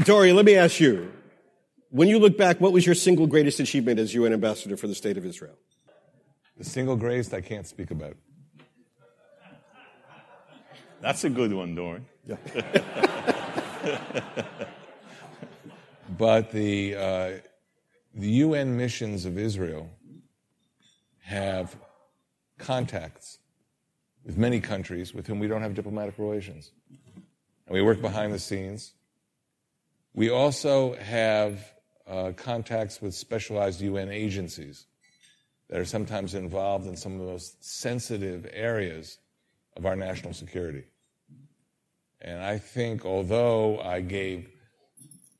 Dore, 0.04 0.32
let 0.32 0.44
me 0.44 0.56
ask 0.56 0.80
you. 0.80 1.12
When 1.90 2.06
you 2.06 2.20
look 2.20 2.38
back, 2.38 2.60
what 2.60 2.72
was 2.72 2.86
your 2.86 2.94
single 2.94 3.26
greatest 3.26 3.58
achievement 3.58 3.98
as 3.98 4.14
UN 4.14 4.32
ambassador 4.32 4.76
for 4.76 4.86
the 4.86 4.94
state 4.94 5.18
of 5.18 5.26
Israel? 5.26 5.56
The 6.56 6.64
single 6.64 6.94
greatest 6.94 7.34
I 7.34 7.40
can't 7.40 7.66
speak 7.66 7.90
about. 7.90 8.16
That's 11.00 11.24
a 11.24 11.30
good 11.30 11.52
one, 11.52 11.74
Dore. 11.74 12.00
Yeah. 12.24 12.36
but 16.16 16.52
the, 16.52 16.94
uh, 16.94 17.30
the 18.14 18.28
UN 18.28 18.76
missions 18.76 19.24
of 19.24 19.36
Israel 19.36 19.90
have 21.22 21.74
contacts 22.58 23.38
with 24.24 24.38
many 24.38 24.60
countries 24.60 25.12
with 25.12 25.26
whom 25.26 25.40
we 25.40 25.48
don't 25.48 25.62
have 25.62 25.74
diplomatic 25.74 26.18
relations. 26.18 26.70
And 27.66 27.74
we 27.74 27.82
work 27.82 28.00
behind 28.00 28.32
the 28.32 28.38
scenes. 28.38 28.92
We 30.14 30.30
also 30.30 30.94
have 30.94 31.72
uh, 32.10 32.32
contacts 32.32 33.00
with 33.00 33.14
specialized 33.14 33.80
UN 33.80 34.10
agencies 34.10 34.86
that 35.68 35.78
are 35.78 35.84
sometimes 35.84 36.34
involved 36.34 36.86
in 36.86 36.96
some 36.96 37.12
of 37.12 37.20
the 37.20 37.26
most 37.26 37.64
sensitive 37.64 38.48
areas 38.52 39.18
of 39.76 39.86
our 39.86 39.94
national 39.94 40.34
security. 40.34 40.82
And 42.20 42.42
I 42.42 42.58
think 42.58 43.06
although 43.06 43.80
I 43.80 44.00
gave 44.00 44.50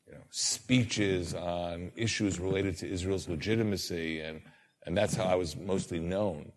you 0.06 0.12
know, 0.12 0.22
speeches 0.30 1.34
on 1.34 1.90
issues 1.96 2.38
related 2.38 2.76
to 2.78 2.88
Israel's 2.88 3.28
legitimacy, 3.28 4.20
and, 4.20 4.40
and 4.86 4.96
that's 4.96 5.14
how 5.14 5.24
I 5.24 5.34
was 5.34 5.56
mostly 5.56 5.98
known, 5.98 6.52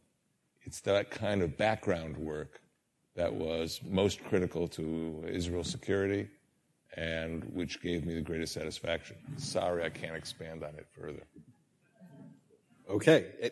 it's 0.62 0.82
that 0.82 1.10
kind 1.10 1.42
of 1.42 1.58
background 1.58 2.16
work 2.16 2.62
that 3.16 3.34
was 3.34 3.82
most 3.84 4.24
critical 4.24 4.68
to 4.68 5.24
Israel's 5.28 5.70
security 5.70 6.30
and 6.96 7.44
which 7.54 7.82
gave 7.82 8.06
me 8.06 8.14
the 8.16 8.22
greatest 8.22 8.54
satisfaction. 8.54 9.18
Sorry, 9.38 9.84
I 9.84 9.90
can't 9.90 10.16
expand 10.16 10.64
on 10.64 10.76
it 10.76 10.88
further. 10.92 11.24
Okay. 12.90 13.52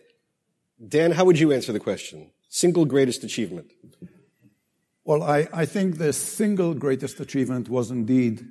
Dan, 0.88 1.12
how 1.12 1.26
would 1.26 1.40
you 1.40 1.52
answer 1.52 1.72
the 1.72 1.80
question? 1.80 2.32
Single 2.50 2.86
greatest 2.86 3.24
achievement? 3.24 3.72
Well, 5.04 5.24
I, 5.24 5.48
I 5.54 5.66
think 5.66 5.98
the 5.98 6.14
single 6.14 6.74
greatest 6.74 7.20
achievement 7.20 7.70
was 7.70 7.92
indeed 7.92 8.46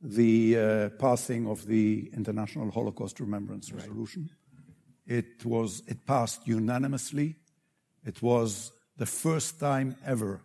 the 0.00 0.58
uh, 0.58 0.88
passing 0.90 1.46
of 1.46 1.66
the 1.66 2.10
International 2.14 2.70
Holocaust 2.70 3.20
Remembrance 3.20 3.72
right. 3.72 3.82
Resolution. 3.82 4.30
It 5.06 5.44
was 5.44 5.82
it 5.88 6.06
passed 6.06 6.46
unanimously. 6.46 7.36
It 8.04 8.22
was 8.22 8.72
the 8.96 9.06
first 9.06 9.58
time 9.58 9.96
ever 10.06 10.42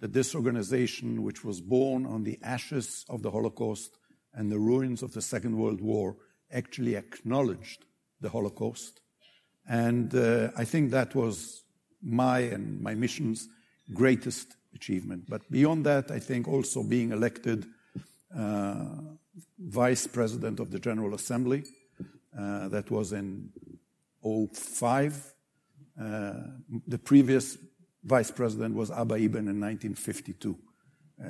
that 0.00 0.12
this 0.12 0.34
organization, 0.34 1.22
which 1.22 1.44
was 1.44 1.60
born 1.60 2.06
on 2.06 2.24
the 2.24 2.38
ashes 2.42 3.04
of 3.08 3.22
the 3.22 3.30
Holocaust 3.30 3.96
and 4.32 4.50
the 4.50 4.58
ruins 4.58 5.02
of 5.02 5.12
the 5.12 5.22
Second 5.22 5.56
World 5.56 5.80
War, 5.80 6.16
actually 6.52 6.96
acknowledged 6.96 7.84
the 8.20 8.28
Holocaust. 8.28 9.00
And 9.68 10.14
uh, 10.14 10.50
I 10.56 10.64
think 10.64 10.90
that 10.90 11.14
was 11.14 11.64
my 12.02 12.40
and 12.40 12.80
my 12.80 12.94
mission's 12.94 13.48
greatest 13.92 14.56
achievement. 14.74 15.24
But 15.28 15.50
beyond 15.50 15.86
that, 15.86 16.10
I 16.10 16.18
think 16.18 16.48
also 16.48 16.82
being 16.82 17.12
elected 17.12 17.66
uh, 18.36 18.84
vice 19.58 20.06
president 20.06 20.60
of 20.60 20.70
the 20.70 20.78
General 20.78 21.14
Assembly, 21.14 21.64
uh, 22.38 22.68
that 22.68 22.90
was 22.90 23.12
in 23.12 23.50
05. 24.22 25.34
Uh, 26.00 26.32
the 26.88 26.98
previous 26.98 27.56
vice 28.04 28.30
president 28.30 28.74
was 28.74 28.90
Abba 28.90 29.16
Eban 29.16 29.48
in 29.48 29.60
1952. 29.60 30.56
Uh, 31.22 31.26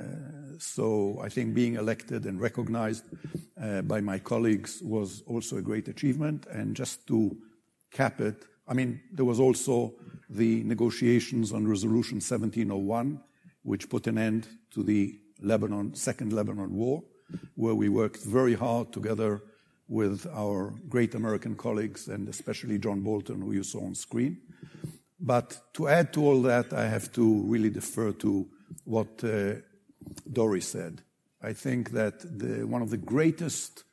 so 0.57 1.19
I 1.23 1.29
think 1.29 1.53
being 1.53 1.75
elected 1.75 2.25
and 2.25 2.41
recognized 2.41 3.05
uh, 3.61 3.81
by 3.83 4.01
my 4.01 4.19
colleagues 4.19 4.81
was 4.81 5.21
also 5.27 5.57
a 5.57 5.61
great 5.61 5.87
achievement. 5.87 6.45
And 6.51 6.75
just 6.75 7.05
to 7.07 7.37
cap 7.91 8.19
it, 8.19 8.45
I 8.67 8.73
mean, 8.73 8.99
there 9.11 9.25
was 9.25 9.39
also 9.39 9.93
the 10.29 10.63
negotiations 10.63 11.53
on 11.53 11.67
Resolution 11.67 12.15
1701, 12.15 13.21
which 13.63 13.89
put 13.89 14.07
an 14.07 14.17
end 14.17 14.47
to 14.71 14.83
the 14.83 15.19
Lebanon, 15.41 15.93
Second 15.93 16.33
Lebanon 16.33 16.73
War, 16.73 17.03
where 17.55 17.75
we 17.75 17.89
worked 17.89 18.23
very 18.23 18.55
hard 18.55 18.91
together 18.91 19.43
with 19.87 20.25
our 20.33 20.73
great 20.89 21.13
American 21.13 21.55
colleagues 21.55 22.07
and 22.07 22.27
especially 22.27 22.79
John 22.79 23.01
Bolton, 23.01 23.41
who 23.41 23.51
you 23.51 23.63
saw 23.63 23.85
on 23.85 23.93
screen. 23.93 24.37
But 25.25 25.59
to 25.73 25.87
add 25.87 26.13
to 26.13 26.23
all 26.23 26.41
that, 26.43 26.71
I 26.71 26.87
have 26.87 27.11
to 27.13 27.41
really 27.41 27.71
defer 27.71 28.11
to 28.11 28.47
what 28.83 29.23
uh, 29.23 29.55
Dore 30.31 30.61
said. 30.61 31.01
I 31.41 31.53
think 31.53 31.91
that 31.91 32.23
one 32.67 32.83
of 32.83 32.91
the 32.91 32.97
greatest 32.97 33.83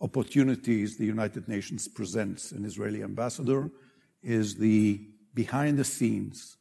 opportunities 0.00 0.96
the 0.96 1.06
United 1.06 1.46
Nations 1.48 1.86
presents 1.86 2.50
an 2.50 2.64
Israeli 2.64 3.04
ambassador 3.04 3.70
is 4.24 4.56
the 4.56 5.00
behind 5.34 5.78
the 5.78 5.84
scenes 5.84 6.56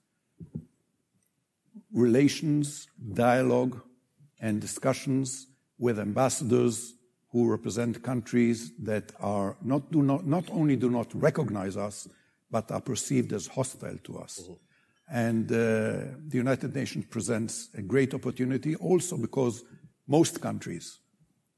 relations, 1.93 2.87
dialogue, 3.13 3.81
and 4.39 4.61
discussions 4.61 5.47
with 5.77 5.99
ambassadors 5.99 6.93
who 7.31 7.49
represent 7.49 8.03
countries 8.03 8.71
that 8.79 9.11
not 9.63 10.49
only 10.51 10.75
do 10.75 10.89
not 10.89 11.07
recognize 11.13 11.75
us, 11.75 12.07
but 12.51 12.69
are 12.71 12.81
perceived 12.81 13.31
as 13.33 13.47
hostile 13.47 13.97
to 14.03 14.17
us. 14.19 14.41
Mm-hmm. 14.43 14.53
And 15.13 15.51
uh, 15.51 15.55
the 16.27 16.37
United 16.37 16.75
Nations 16.75 17.05
presents 17.09 17.69
a 17.75 17.81
great 17.81 18.13
opportunity 18.13 18.75
also 18.75 19.17
because 19.17 19.63
most 20.07 20.41
countries, 20.41 20.99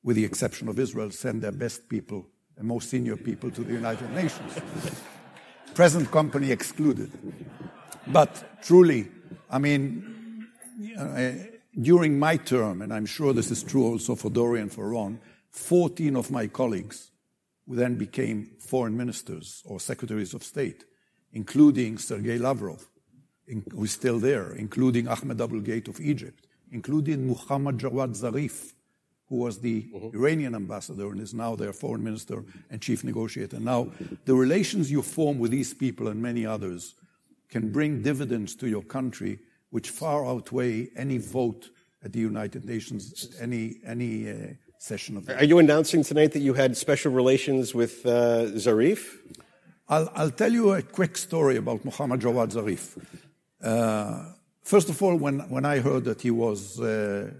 with 0.03 0.15
the 0.15 0.25
exception 0.25 0.67
of 0.69 0.79
Israel, 0.79 1.11
send 1.11 1.41
their 1.41 1.51
best 1.51 1.89
people 1.89 2.27
and 2.57 2.67
most 2.67 2.89
senior 2.89 3.17
people 3.17 3.51
to 3.51 3.63
the 3.63 3.73
United 3.73 4.09
Nations. 4.11 4.59
Present 5.73 6.09
company 6.11 6.51
excluded. 6.51 7.11
But 8.07 8.61
truly, 8.63 9.09
I 9.49 9.59
mean, 9.59 10.47
uh, 10.97 11.31
during 11.79 12.19
my 12.19 12.37
term, 12.37 12.81
and 12.81 12.93
I'm 12.93 13.05
sure 13.05 13.33
this 13.33 13.49
is 13.49 13.63
true 13.63 13.85
also 13.85 14.15
for 14.15 14.29
Dorian 14.29 14.69
for 14.69 14.89
Ron, 14.89 15.19
14 15.51 16.15
of 16.15 16.31
my 16.31 16.47
colleagues 16.47 17.11
who 17.67 17.75
then 17.75 17.95
became 17.95 18.51
foreign 18.59 18.95
ministers 18.97 19.63
or 19.65 19.79
secretaries 19.79 20.33
of 20.33 20.43
state, 20.43 20.85
including 21.31 21.97
Sergei 21.97 22.37
Lavrov, 22.37 22.87
who 23.47 23.83
is 23.83 23.91
still 23.91 24.19
there, 24.19 24.53
including 24.53 25.07
Ahmed 25.07 25.39
Aboul 25.39 25.61
Gheit 25.61 25.87
of 25.87 25.99
Egypt, 25.99 26.47
including 26.71 27.27
Muhammad 27.27 27.77
Jawad 27.77 28.15
Zarif, 28.19 28.73
who 29.29 29.37
was 29.37 29.59
the 29.59 29.83
mm-hmm. 29.83 30.17
Iranian 30.17 30.55
ambassador 30.55 31.11
and 31.11 31.21
is 31.21 31.33
now 31.33 31.55
their 31.55 31.73
foreign 31.73 32.03
minister 32.03 32.43
and 32.69 32.81
chief 32.81 33.03
negotiator. 33.03 33.59
Now, 33.59 33.89
the 34.25 34.35
relations 34.35 34.91
you 34.91 35.01
form 35.01 35.39
with 35.39 35.51
these 35.51 35.73
people 35.73 36.07
and 36.07 36.21
many 36.21 36.45
others 36.45 36.95
can 37.49 37.71
bring 37.71 38.01
dividends 38.01 38.55
to 38.55 38.67
your 38.67 38.83
country 38.83 39.39
which 39.69 39.89
far 39.89 40.25
outweigh 40.25 40.89
any 40.95 41.17
vote 41.17 41.69
at 42.03 42.13
the 42.13 42.19
United 42.19 42.65
Nations, 42.65 43.35
any, 43.39 43.77
any 43.85 44.29
uh, 44.29 44.35
session 44.83 45.15
of. 45.15 45.29
Are 45.29 45.45
you 45.45 45.59
announcing 45.59 46.03
tonight 46.03 46.33
that 46.33 46.41
you 46.41 46.53
had 46.53 46.75
special 46.75 47.13
relations 47.13 47.73
with 47.73 48.05
uh, 48.05 48.51
Zarif? 48.65 49.15
I'll, 49.87 50.11
I'll, 50.13 50.29
tell 50.29 50.51
you 50.51 50.73
a 50.73 50.81
quick 50.81 51.15
story 51.15 51.55
about 51.55 51.85
Muhammad 51.85 52.19
Jawad 52.19 52.51
Zarif. 52.51 52.97
Uh, 53.63 54.33
first 54.61 54.89
of 54.89 55.01
all, 55.01 55.15
when, 55.15 55.39
when 55.49 55.63
I 55.63 55.79
heard 55.79 56.03
that 56.03 56.21
he 56.21 56.31
was 56.31 56.81
uh, 56.81 57.31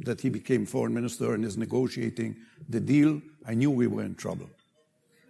that 0.00 0.20
he 0.20 0.28
became 0.28 0.66
foreign 0.66 0.92
minister 0.92 1.32
and 1.32 1.46
is 1.46 1.56
negotiating 1.56 2.36
the 2.68 2.80
deal, 2.80 3.22
I 3.46 3.54
knew 3.54 3.70
we 3.70 3.86
were 3.86 4.02
in 4.02 4.14
trouble. 4.14 4.50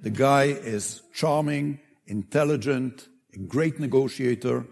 The 0.00 0.10
guy 0.10 0.44
is 0.44 1.02
charming, 1.14 1.78
intelligent, 2.08 3.06
a 3.34 3.38
great 3.38 3.78
negotiator. 3.78 4.66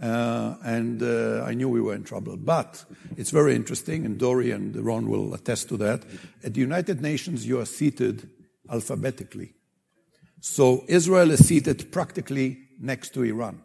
Uh, 0.00 0.56
and 0.62 1.02
uh, 1.02 1.42
I 1.44 1.54
knew 1.54 1.68
we 1.68 1.80
were 1.80 1.94
in 1.94 2.04
trouble. 2.04 2.36
But 2.36 2.84
it's 3.16 3.30
very 3.30 3.54
interesting, 3.54 4.04
and 4.04 4.18
Dore 4.18 4.42
and 4.42 4.76
Ron 4.76 5.08
will 5.08 5.32
attest 5.32 5.68
to 5.70 5.76
that. 5.78 6.02
At 6.44 6.54
the 6.54 6.60
United 6.60 7.00
Nations, 7.00 7.46
you 7.46 7.60
are 7.60 7.66
seated 7.66 8.28
alphabetically. 8.70 9.54
So 10.40 10.84
Israel 10.86 11.30
is 11.30 11.46
seated 11.46 11.90
practically 11.90 12.58
next 12.78 13.14
to 13.14 13.22
Iran. 13.22 13.62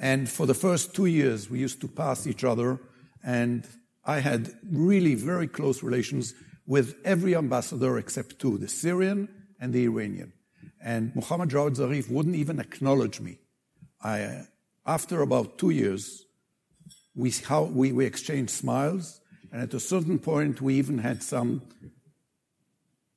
And 0.00 0.28
for 0.28 0.46
the 0.46 0.54
first 0.54 0.94
two 0.94 1.06
years, 1.06 1.48
we 1.48 1.60
used 1.60 1.80
to 1.80 1.88
pass 1.88 2.26
each 2.26 2.44
other, 2.44 2.80
and 3.24 3.66
I 4.04 4.20
had 4.20 4.52
really 4.70 5.14
very 5.14 5.46
close 5.48 5.82
relations 5.82 6.34
with 6.66 6.96
every 7.04 7.34
ambassador 7.34 7.98
except 7.98 8.38
two, 8.38 8.58
the 8.58 8.68
Syrian 8.68 9.28
and 9.60 9.72
the 9.72 9.84
Iranian. 9.84 10.32
And 10.80 11.14
Muhammad 11.16 11.50
Jawad 11.50 11.76
Zarif 11.76 12.10
wouldn't 12.10 12.36
even 12.36 12.60
acknowledge 12.60 13.20
me. 13.20 13.38
I, 14.02 14.44
after 14.88 15.20
about 15.20 15.58
two 15.58 15.70
years, 15.70 16.24
We, 17.14 17.30
how, 17.30 17.64
we, 17.64 17.92
we 17.92 18.06
exchanged 18.06 18.50
smiles, 18.50 19.20
and 19.50 19.60
at 19.60 19.74
a 19.74 19.80
certain 19.80 20.18
point, 20.18 20.62
we 20.62 20.78
even 20.78 20.98
had 20.98 21.22
some 21.22 21.62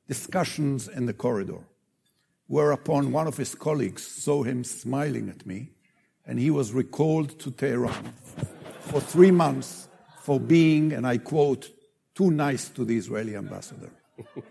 discussions 0.08 0.88
in 0.88 1.06
the 1.06 1.14
corridor. 1.14 1.62
Whereupon 2.48 3.12
one 3.12 3.28
of 3.28 3.38
his 3.38 3.54
colleagues 3.56 4.04
saw 4.24 4.44
him 4.44 4.64
smiling 4.64 5.30
at 5.30 5.46
me, 5.46 5.70
and 6.26 6.40
he 6.40 6.50
was 6.50 6.74
recalled 6.74 7.40
to 7.40 7.52
Tehran 7.52 8.14
for 8.90 9.00
three 9.00 9.32
months 9.32 9.88
for 10.24 10.40
being, 10.40 10.94
and 10.94 11.06
I 11.06 11.18
quote, 11.20 11.70
too 12.16 12.32
nice 12.32 12.70
to 12.70 12.84
the 12.84 12.98
Israeli 12.98 13.36
ambassador. 13.36 13.92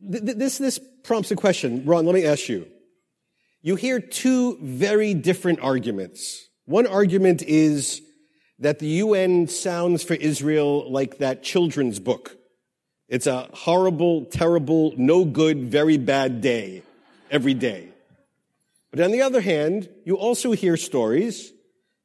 this, 0.00 0.58
this 0.58 0.80
prompts 1.04 1.30
a 1.30 1.36
question. 1.36 1.84
Ron, 1.86 2.06
let 2.06 2.14
me 2.14 2.26
ask 2.26 2.48
you. 2.48 2.66
You 3.64 3.76
hear 3.76 4.00
two 4.00 4.58
very 4.60 5.14
different 5.14 5.60
arguments. 5.60 6.48
One 6.64 6.88
argument 6.88 7.42
is 7.42 8.02
that 8.58 8.80
the 8.80 8.88
UN 8.88 9.46
sounds 9.46 10.02
for 10.02 10.14
Israel 10.14 10.90
like 10.90 11.18
that 11.18 11.44
children's 11.44 12.00
book. 12.00 12.36
It's 13.08 13.28
a 13.28 13.48
horrible, 13.52 14.24
terrible, 14.24 14.94
no 14.96 15.24
good, 15.24 15.62
very 15.62 15.96
bad 15.96 16.40
day 16.40 16.82
every 17.30 17.54
day. 17.54 17.90
But 18.90 19.00
on 19.00 19.12
the 19.12 19.22
other 19.22 19.40
hand, 19.40 19.88
you 20.04 20.16
also 20.16 20.52
hear 20.52 20.76
stories 20.76 21.52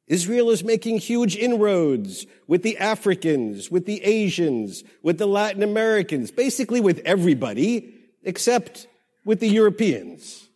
Israel 0.06 0.50
is 0.50 0.64
making 0.64 0.98
huge 0.98 1.36
inroads 1.36 2.24
with 2.46 2.62
the 2.62 2.78
Africans, 2.78 3.70
with 3.70 3.84
the 3.84 4.02
Asians, 4.04 4.82
with 5.02 5.18
the 5.18 5.26
Latin 5.26 5.62
Americans, 5.62 6.30
basically 6.30 6.80
with 6.80 7.02
everybody 7.04 7.94
except 8.22 8.86
with 9.24 9.40
the 9.40 9.48
Europeans. 9.48 10.47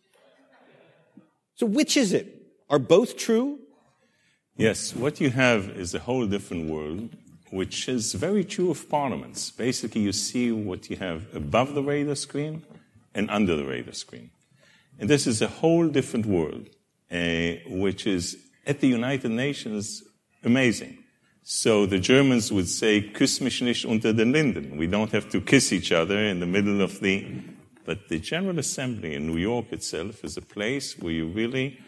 So 1.55 1.65
which 1.65 1.97
is 1.97 2.13
it? 2.13 2.27
Are 2.69 2.79
both 2.79 3.17
true? 3.17 3.59
Yes, 4.55 4.95
what 4.95 5.19
you 5.19 5.29
have 5.31 5.69
is 5.69 5.93
a 5.93 5.99
whole 5.99 6.27
different 6.27 6.69
world, 6.69 7.09
which 7.51 7.87
is 7.87 8.13
very 8.13 8.43
true 8.43 8.71
of 8.71 8.89
parliaments. 8.89 9.51
Basically, 9.51 10.01
you 10.01 10.11
see 10.11 10.51
what 10.51 10.89
you 10.89 10.97
have 10.97 11.27
above 11.35 11.73
the 11.73 11.83
radar 11.83 12.15
screen 12.15 12.63
and 13.13 13.29
under 13.29 13.55
the 13.55 13.65
radar 13.65 13.93
screen. 13.93 14.31
And 14.99 15.09
this 15.09 15.27
is 15.27 15.41
a 15.41 15.47
whole 15.47 15.87
different 15.87 16.25
world, 16.25 16.69
uh, 17.11 17.53
which 17.67 18.05
is 18.05 18.37
at 18.65 18.79
the 18.79 18.87
United 18.87 19.31
Nations 19.31 20.03
amazing. 20.43 20.97
So 21.43 21.85
the 21.85 21.99
Germans 21.99 22.51
would 22.51 22.69
say, 22.69 23.01
küss 23.01 23.41
mich 23.41 23.61
nicht 23.61 23.85
unter 23.85 24.13
den 24.13 24.31
Linden. 24.31 24.77
We 24.77 24.87
don't 24.87 25.11
have 25.11 25.29
to 25.31 25.41
kiss 25.41 25.73
each 25.73 25.91
other 25.91 26.17
in 26.17 26.39
the 26.39 26.45
middle 26.45 26.81
of 26.81 26.99
the, 27.01 27.25
but 27.85 28.07
the 28.09 28.19
General 28.19 28.59
Assembly 28.59 29.13
in 29.15 29.27
New 29.27 29.37
York 29.37 29.71
itself 29.71 30.23
is 30.23 30.37
a 30.37 30.41
place 30.41 30.97
where 30.97 31.13
you 31.13 31.27
really 31.27 31.79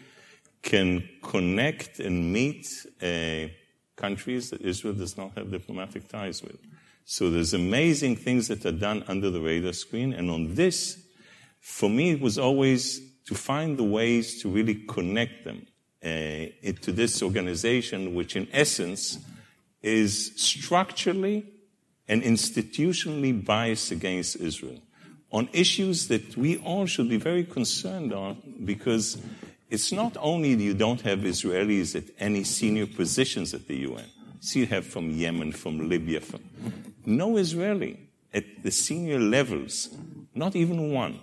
can 0.62 1.08
connect 1.22 2.00
and 2.00 2.32
meet 2.32 2.66
uh, 3.02 3.48
countries 3.96 4.50
that 4.50 4.60
Israel 4.62 4.94
does 4.94 5.16
not 5.16 5.32
have 5.36 5.50
diplomatic 5.50 6.08
ties 6.08 6.42
with. 6.42 6.58
So 7.04 7.30
there's 7.30 7.54
amazing 7.54 8.16
things 8.16 8.48
that 8.48 8.66
are 8.66 8.72
done 8.72 9.04
under 9.06 9.30
the 9.30 9.40
radar 9.40 9.72
screen. 9.72 10.12
And 10.12 10.30
on 10.30 10.54
this, 10.54 10.98
for 11.60 11.88
me, 11.88 12.10
it 12.10 12.20
was 12.20 12.36
always 12.36 13.00
to 13.26 13.34
find 13.34 13.76
the 13.76 13.84
ways 13.84 14.42
to 14.42 14.48
really 14.48 14.74
connect 14.74 15.44
them 15.44 15.66
uh, 16.02 16.08
to 16.80 16.92
this 16.92 17.22
organization, 17.22 18.14
which 18.14 18.36
in 18.36 18.48
essence 18.52 19.18
is 19.82 20.32
structurally 20.36 21.46
and 22.08 22.22
institutionally 22.22 23.44
biased 23.44 23.90
against 23.92 24.36
Israel 24.36 24.80
on 25.36 25.50
issues 25.52 26.08
that 26.08 26.34
we 26.34 26.56
all 26.58 26.86
should 26.86 27.10
be 27.10 27.18
very 27.18 27.44
concerned 27.44 28.10
on 28.14 28.40
because 28.64 29.18
it's 29.68 29.92
not 29.92 30.16
only 30.18 30.54
you 30.54 30.72
don't 30.72 31.02
have 31.02 31.18
Israelis 31.18 31.94
at 31.94 32.04
any 32.18 32.42
senior 32.42 32.86
positions 32.86 33.52
at 33.52 33.68
the 33.68 33.76
UN. 33.88 34.06
See, 34.40 34.60
you 34.60 34.66
have 34.66 34.86
from 34.86 35.10
Yemen, 35.10 35.52
from 35.52 35.90
Libya, 35.90 36.22
from 36.22 36.40
no 37.04 37.36
Israeli 37.36 38.08
at 38.32 38.44
the 38.62 38.70
senior 38.70 39.18
levels, 39.18 39.90
not 40.34 40.56
even 40.56 40.92
one. 40.92 41.20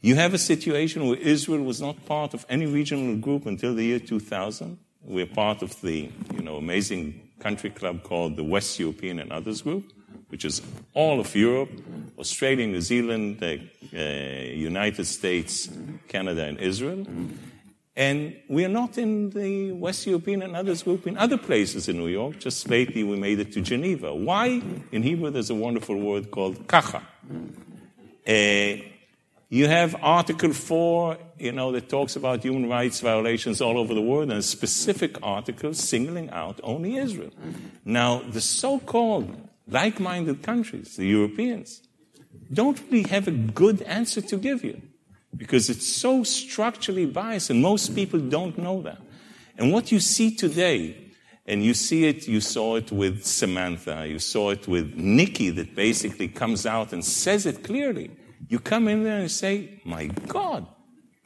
You 0.00 0.14
have 0.14 0.32
a 0.32 0.38
situation 0.38 1.06
where 1.06 1.18
Israel 1.18 1.62
was 1.62 1.78
not 1.80 2.06
part 2.06 2.32
of 2.32 2.46
any 2.48 2.64
regional 2.64 3.16
group 3.16 3.44
until 3.44 3.74
the 3.74 3.84
year 3.84 3.98
2000. 3.98 4.78
We're 5.02 5.26
part 5.26 5.60
of 5.60 5.78
the, 5.82 6.10
you 6.34 6.42
know, 6.42 6.56
amazing 6.56 7.28
country 7.40 7.68
club 7.68 8.02
called 8.02 8.36
the 8.36 8.44
West 8.44 8.78
European 8.78 9.18
and 9.18 9.30
Others 9.30 9.60
Group, 9.62 9.92
which 10.28 10.44
is 10.44 10.62
all 10.94 11.20
of 11.20 11.34
Europe, 11.34 11.70
Australia, 12.18 12.66
New 12.66 12.80
Zealand, 12.80 13.40
the 13.40 13.60
uh, 13.94 14.54
United 14.54 15.06
States, 15.06 15.68
Canada, 16.08 16.44
and 16.44 16.58
Israel. 16.58 17.06
And 17.96 18.36
we 18.48 18.64
are 18.64 18.68
not 18.68 18.98
in 18.98 19.30
the 19.30 19.72
West 19.72 20.06
European 20.06 20.42
and 20.42 20.54
Others 20.54 20.82
Group 20.82 21.06
in 21.06 21.16
other 21.16 21.38
places 21.38 21.88
in 21.88 21.96
New 21.96 22.08
York. 22.08 22.38
Just 22.38 22.68
lately 22.68 23.02
we 23.02 23.16
made 23.16 23.40
it 23.40 23.52
to 23.52 23.62
Geneva. 23.62 24.14
Why? 24.14 24.62
In 24.92 25.02
Hebrew 25.02 25.30
there's 25.30 25.48
a 25.48 25.54
wonderful 25.54 25.96
word 25.98 26.30
called 26.30 26.68
kacha. 26.68 27.02
Uh, 28.28 28.82
you 29.48 29.68
have 29.68 29.94
Article 30.02 30.52
4, 30.52 31.16
you 31.38 31.52
know, 31.52 31.70
that 31.72 31.88
talks 31.88 32.16
about 32.16 32.42
human 32.42 32.68
rights 32.68 33.00
violations 33.00 33.60
all 33.60 33.78
over 33.78 33.94
the 33.94 34.02
world, 34.02 34.30
and 34.30 34.40
a 34.40 34.42
specific 34.42 35.16
article 35.22 35.72
singling 35.72 36.30
out 36.30 36.58
only 36.64 36.96
Israel. 36.96 37.30
Now, 37.84 38.22
the 38.28 38.40
so-called 38.40 39.48
like-minded 39.68 40.42
countries, 40.42 40.96
the 40.96 41.06
Europeans, 41.06 41.82
don't 42.52 42.80
really 42.90 43.08
have 43.08 43.26
a 43.26 43.32
good 43.32 43.82
answer 43.82 44.20
to 44.20 44.36
give 44.36 44.64
you 44.64 44.80
because 45.36 45.68
it's 45.68 45.86
so 45.86 46.22
structurally 46.22 47.06
biased, 47.06 47.50
and 47.50 47.60
most 47.60 47.94
people 47.94 48.20
don't 48.20 48.56
know 48.56 48.80
that. 48.82 48.98
And 49.58 49.72
what 49.72 49.92
you 49.92 50.00
see 50.00 50.34
today, 50.34 51.12
and 51.46 51.62
you 51.62 51.74
see 51.74 52.06
it, 52.06 52.26
you 52.26 52.40
saw 52.40 52.76
it 52.76 52.90
with 52.90 53.24
Samantha, 53.24 54.06
you 54.08 54.18
saw 54.18 54.50
it 54.50 54.66
with 54.66 54.94
Nikki, 54.94 55.50
that 55.50 55.74
basically 55.74 56.28
comes 56.28 56.64
out 56.64 56.92
and 56.92 57.04
says 57.04 57.44
it 57.44 57.62
clearly 57.64 58.10
you 58.48 58.58
come 58.58 58.88
in 58.88 59.04
there 59.04 59.18
and 59.18 59.30
say, 59.30 59.80
My 59.84 60.06
God, 60.06 60.66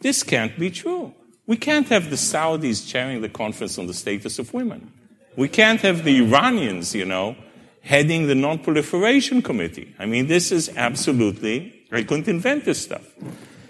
this 0.00 0.22
can't 0.22 0.58
be 0.58 0.70
true. 0.70 1.14
We 1.46 1.56
can't 1.56 1.88
have 1.88 2.10
the 2.10 2.16
Saudis 2.16 2.88
chairing 2.88 3.22
the 3.22 3.28
conference 3.28 3.78
on 3.78 3.86
the 3.86 3.94
status 3.94 4.38
of 4.38 4.54
women. 4.54 4.92
We 5.36 5.48
can't 5.48 5.80
have 5.80 6.04
the 6.04 6.18
Iranians, 6.18 6.94
you 6.94 7.04
know, 7.04 7.36
heading 7.82 8.26
the 8.26 8.34
non-proliferation 8.34 9.42
committee. 9.42 9.94
I 9.98 10.06
mean, 10.06 10.26
this 10.26 10.52
is 10.52 10.70
absolutely, 10.76 11.86
I 11.90 12.02
couldn't 12.02 12.28
invent 12.28 12.64
this 12.64 12.82
stuff. 12.82 13.14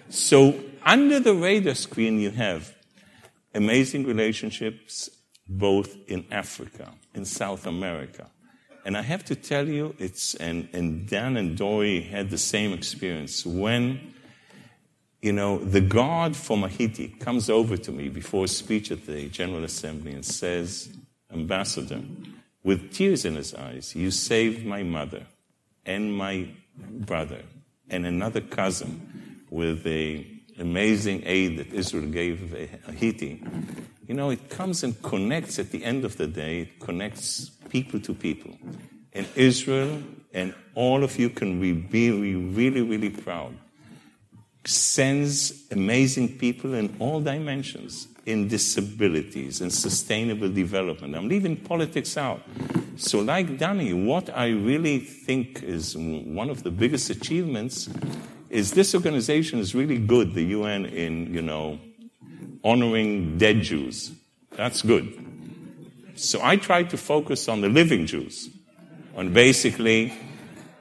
So 0.08 0.58
under 0.82 1.20
the 1.20 1.34
radar 1.34 1.74
screen, 1.74 2.18
you 2.18 2.30
have 2.30 2.74
amazing 3.54 4.04
relationships 4.04 5.10
both 5.48 5.96
in 6.08 6.24
Africa, 6.30 6.92
in 7.14 7.24
South 7.24 7.66
America, 7.66 8.30
and 8.84 8.96
I 8.96 9.02
have 9.02 9.24
to 9.26 9.36
tell 9.36 9.68
you, 9.68 9.94
it's, 9.98 10.34
and, 10.36 10.68
and 10.72 11.06
Dan 11.06 11.36
and 11.36 11.56
Dory 11.56 12.00
had 12.00 12.30
the 12.30 12.38
same 12.38 12.72
experience. 12.72 13.44
When, 13.44 14.14
you 15.20 15.32
know, 15.32 15.58
the 15.58 15.82
guard 15.82 16.34
from 16.34 16.62
Haiti 16.62 17.08
comes 17.08 17.50
over 17.50 17.76
to 17.76 17.92
me 17.92 18.08
before 18.08 18.44
a 18.44 18.48
speech 18.48 18.90
at 18.90 19.06
the 19.06 19.28
General 19.28 19.64
Assembly 19.64 20.12
and 20.12 20.24
says, 20.24 20.96
Ambassador, 21.32 22.00
with 22.62 22.92
tears 22.92 23.24
in 23.24 23.36
his 23.36 23.54
eyes, 23.54 23.94
you 23.94 24.10
saved 24.10 24.66
my 24.66 24.82
mother 24.82 25.26
and 25.86 26.12
my 26.12 26.48
brother 26.76 27.42
and 27.88 28.06
another 28.06 28.40
cousin 28.40 29.44
with 29.50 29.82
the 29.82 30.26
amazing 30.58 31.22
aid 31.24 31.58
that 31.58 31.72
Israel 31.72 32.06
gave 32.06 32.54
Haiti. 32.98 33.42
You 34.06 34.14
know, 34.14 34.30
it 34.30 34.50
comes 34.50 34.82
and 34.82 35.00
connects 35.02 35.58
at 35.58 35.70
the 35.70 35.84
end 35.84 36.04
of 36.04 36.16
the 36.16 36.26
day, 36.26 36.60
it 36.60 36.80
connects 36.80 37.50
people 37.68 38.00
to 38.00 38.14
people. 38.14 38.56
And 39.12 39.26
Israel 39.34 40.02
and 40.32 40.54
all 40.74 41.02
of 41.02 41.18
you 41.18 41.30
can 41.30 41.60
be 41.60 41.72
really, 41.72 42.34
really, 42.34 42.82
really 42.82 43.10
proud. 43.10 43.54
Sends 44.64 45.64
amazing 45.70 46.38
people 46.38 46.74
in 46.74 46.94
all 46.98 47.20
dimensions, 47.20 48.06
in 48.30 48.48
disabilities, 48.48 49.60
and 49.60 49.72
sustainable 49.72 50.48
development. 50.48 51.14
I'm 51.14 51.28
leaving 51.28 51.56
politics 51.56 52.16
out. 52.16 52.42
So, 52.96 53.20
like 53.20 53.58
Danny, 53.58 53.92
what 53.92 54.30
I 54.36 54.48
really 54.48 54.98
think 54.98 55.62
is 55.62 55.96
one 55.96 56.50
of 56.50 56.62
the 56.62 56.70
biggest 56.70 57.10
achievements 57.10 57.88
is 58.50 58.72
this 58.72 58.94
organization 58.94 59.58
is 59.58 59.74
really 59.74 59.98
good, 59.98 60.34
the 60.34 60.44
UN, 60.44 60.86
in, 60.86 61.32
you 61.32 61.42
know, 61.42 61.78
honoring 62.64 63.38
dead 63.38 63.62
Jews. 63.62 64.12
That's 64.52 64.82
good. 64.82 65.26
So 66.16 66.40
I 66.42 66.56
try 66.56 66.82
to 66.82 66.96
focus 66.96 67.48
on 67.48 67.62
the 67.62 67.68
living 67.68 68.06
Jews, 68.06 68.50
on 69.16 69.32
basically 69.32 70.12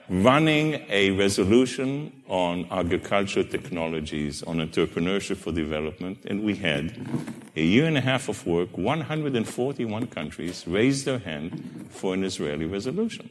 running 0.10 0.84
a 0.90 1.12
resolution 1.12 2.12
on 2.28 2.68
agricultural 2.72 3.46
technologies, 3.46 4.42
on 4.44 4.58
entrepreneurship 4.58 5.38
for 5.38 5.52
development, 5.52 6.18
and 6.26 6.44
we 6.44 6.56
had 6.56 7.08
a 7.56 7.64
year 7.64 7.86
and 7.86 7.98
a 7.98 8.02
half 8.02 8.28
of 8.28 8.46
work, 8.46 8.76
141 8.78 10.08
countries 10.08 10.66
raised 10.68 11.06
their 11.06 11.20
hand 11.20 11.88
for 11.90 12.14
an 12.14 12.24
Israeli 12.24 12.66
resolution. 12.66 13.30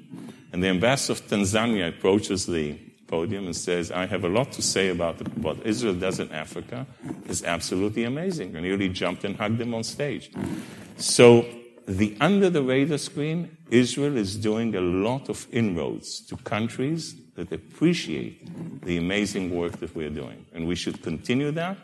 And 0.53 0.63
the 0.63 0.69
ambassador 0.69 1.13
of 1.13 1.27
Tanzania 1.27 1.89
approaches 1.89 2.47
the 2.47 2.79
podium 3.09 3.47
and 3.47 3.57
says, 3.57 3.91
I 3.91 4.07
have 4.07 4.25
a 4.25 4.29
lot 4.29 4.53
to 4.53 4.63
say 4.63 4.89
about 4.89 5.17
what 5.39 5.57
Israel 5.67 5.95
does 5.95 6.21
in 6.21 6.31
Africa. 6.31 6.87
It's 7.27 7.43
absolutely 7.43 8.05
amazing. 8.05 8.55
And 8.55 8.65
he 8.65 8.71
really 8.71 8.91
jumped 8.91 9.25
and 9.25 9.35
hugged 9.37 9.61
him 9.61 9.75
on 9.75 9.83
stage. 9.83 10.31
So 10.97 11.47
the 11.89 12.15
under 12.21 12.51
the 12.51 12.63
radar 12.63 12.99
screen, 12.99 13.57
Israel 13.71 14.19
is 14.19 14.37
doing 14.37 14.77
a 14.77 14.81
lot 14.81 15.31
of 15.31 15.47
inroads 15.51 16.21
to 16.27 16.37
countries 16.37 17.15
that 17.35 17.51
appreciate 17.51 18.85
the 18.85 18.99
amazing 18.99 19.57
work 19.57 19.79
that 19.79 19.97
we're 19.97 20.11
doing. 20.11 20.45
And 20.53 20.69
we 20.69 20.75
should 20.75 21.03
continue 21.03 21.51
that. 21.53 21.79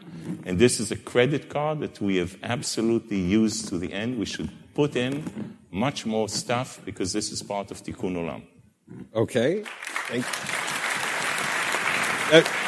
And 0.45 0.59
this 0.59 0.79
is 0.79 0.90
a 0.90 0.97
credit 0.97 1.49
card 1.49 1.81
that 1.81 2.01
we 2.03 2.17
have 2.17 2.37
absolutely 2.43 3.19
used 3.19 3.69
to 3.69 3.79
the 3.79 3.93
end. 3.95 4.19
We 4.19 4.27
should 4.27 4.51
put 4.75 4.95
in 4.95 5.57
much 5.71 6.05
more 6.05 6.29
stuff 6.29 6.81
because 6.85 7.14
this 7.14 7.33
is 7.33 7.43
part 7.43 7.71
of 7.71 7.83
Tikkun 7.83 8.17
Olam. 8.17 8.43
Okay. 9.14 9.64
Thank 10.09 10.27
you. 12.33 12.38
Uh, 12.38 12.63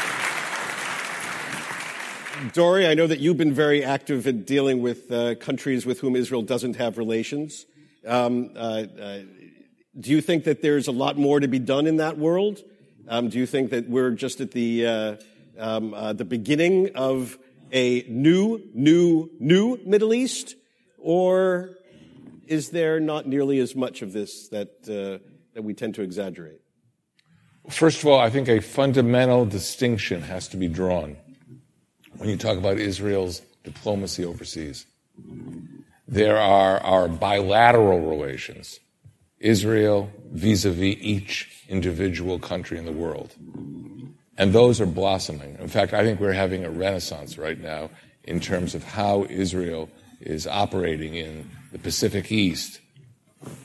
Dore, 2.53 2.83
I 2.83 2.95
know 2.95 3.07
that 3.07 3.19
you've 3.19 3.39
been 3.39 3.55
very 3.55 3.83
active 3.83 4.27
in 4.27 4.43
dealing 4.43 4.83
with 4.83 5.11
uh, 5.11 5.37
countries 5.37 5.87
with 5.87 6.01
whom 6.01 6.15
Israel 6.15 6.43
doesn't 6.43 6.77
have 6.77 6.99
relations. 6.99 7.65
Um, 8.07 8.51
uh, 8.55 8.59
uh, 9.01 9.21
do 9.99 10.11
you 10.11 10.21
think 10.21 10.45
that 10.45 10.61
there's 10.61 10.87
a 10.87 10.93
lot 10.93 11.17
more 11.17 11.41
to 11.41 11.49
be 11.49 11.59
done 11.59 11.87
in 11.87 11.97
that 11.97 12.19
world? 12.19 12.63
Um, 13.09 13.31
do 13.31 13.39
you 13.39 13.47
think 13.47 13.71
that 13.71 13.89
we're 13.89 14.11
just 14.11 14.41
at 14.41 14.51
the 14.51 14.87
uh, 14.87 15.17
um, 15.59 15.95
uh, 15.95 16.13
the 16.13 16.27
beginning 16.27 16.95
of 16.95 17.39
a 17.73 18.05
new, 18.09 18.61
new, 18.75 19.31
new 19.41 19.81
Middle 19.87 20.13
East, 20.13 20.57
or 20.99 21.79
is 22.47 22.69
there 22.69 23.01
not 23.01 23.27
nearly 23.27 23.61
as 23.61 23.75
much 23.75 24.03
of 24.03 24.13
this 24.13 24.49
that 24.49 24.85
that 24.85 25.63
we 25.63 25.73
tend 25.73 25.95
to 25.95 26.03
exaggerate? 26.03 26.61
First 27.71 28.01
of 28.01 28.07
all, 28.07 28.21
I 28.21 28.29
think 28.29 28.49
a 28.49 28.61
fundamental 28.61 29.47
distinction 29.47 30.21
has 30.23 30.49
to 30.49 30.59
be 30.59 30.69
drawn 30.69 31.17
when 32.19 32.29
you 32.29 32.37
talk 32.37 32.59
about 32.59 32.79
Israel's 32.79 33.43
diplomacy 33.65 34.25
overseas. 34.25 34.87
There 36.09 36.39
are 36.39 36.79
our 36.81 37.09
bilateral 37.09 38.01
relations, 38.01 38.79
Israel 39.41 40.11
vis 40.31 40.65
a 40.65 40.71
vis 40.71 40.97
each 41.01 41.65
individual 41.69 42.39
country 42.39 42.79
in 42.79 42.85
the 42.85 42.93
world. 42.93 43.35
And 44.39 44.53
those 44.53 44.81
are 44.81 44.87
blossoming. 44.87 45.57
In 45.59 45.69
fact, 45.69 45.95
I 45.95 46.05
think 46.05 46.21
we're 46.21 46.33
having 46.33 46.65
a 46.65 46.71
renaissance 46.71 47.39
right 47.39 47.59
now 47.59 47.91
in 48.25 48.41
terms 48.41 48.75
of 48.75 48.85
how 48.85 49.25
Israel 49.29 49.89
is 50.21 50.47
operating 50.47 51.15
in 51.15 51.51
the 51.73 51.79
Pacific 51.79 52.31
East, 52.31 52.81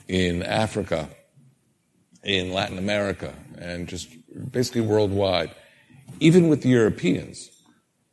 in 0.08 0.42
Africa, 0.42 1.08
in 2.22 2.52
Latin 2.52 2.78
America, 2.78 3.34
and 3.58 3.88
just 3.88 4.08
basically 4.50 4.80
worldwide. 4.80 5.50
Even 6.20 6.48
with 6.48 6.62
the 6.62 6.68
Europeans, 6.68 7.50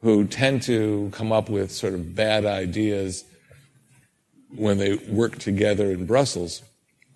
who 0.02 0.26
tend 0.26 0.62
to 0.64 1.10
come 1.14 1.32
up 1.32 1.50
with 1.50 1.72
sort 1.72 1.94
of 1.94 2.16
bad 2.16 2.46
ideas 2.46 3.26
when 4.56 4.78
they 4.78 4.96
work 5.10 5.38
together 5.38 5.92
in 5.92 6.06
Brussels, 6.06 6.64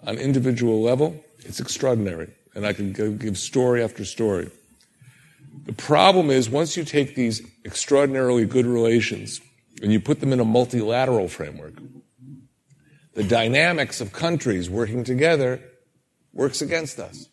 on 0.05 0.17
individual 0.17 0.81
level, 0.81 1.23
it's 1.39 1.59
extraordinary. 1.59 2.29
And 2.55 2.65
I 2.65 2.73
can 2.73 2.93
give 2.93 3.37
story 3.37 3.83
after 3.83 4.05
story. 4.05 4.51
The 5.65 5.73
problem 5.73 6.29
is 6.29 6.49
once 6.49 6.75
you 6.77 6.83
take 6.83 7.15
these 7.15 7.41
extraordinarily 7.65 8.45
good 8.45 8.65
relations 8.65 9.39
and 9.81 9.91
you 9.91 9.99
put 9.99 10.19
them 10.19 10.33
in 10.33 10.39
a 10.39 10.45
multilateral 10.45 11.27
framework, 11.27 11.73
the 13.13 13.23
dynamics 13.23 14.01
of 14.01 14.11
countries 14.11 14.69
working 14.69 15.03
together 15.03 15.61
works 16.33 16.61
against 16.61 16.99
us. 16.99 17.27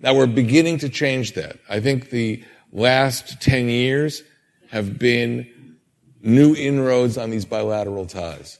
Now 0.00 0.14
we're 0.14 0.26
beginning 0.26 0.78
to 0.78 0.88
change 0.88 1.32
that. 1.34 1.58
I 1.68 1.80
think 1.80 2.10
the 2.10 2.44
last 2.72 3.40
10 3.40 3.68
years 3.68 4.22
have 4.74 4.98
been 4.98 5.46
new 6.20 6.52
inroads 6.56 7.16
on 7.16 7.30
these 7.30 7.44
bilateral 7.44 8.06
ties. 8.06 8.58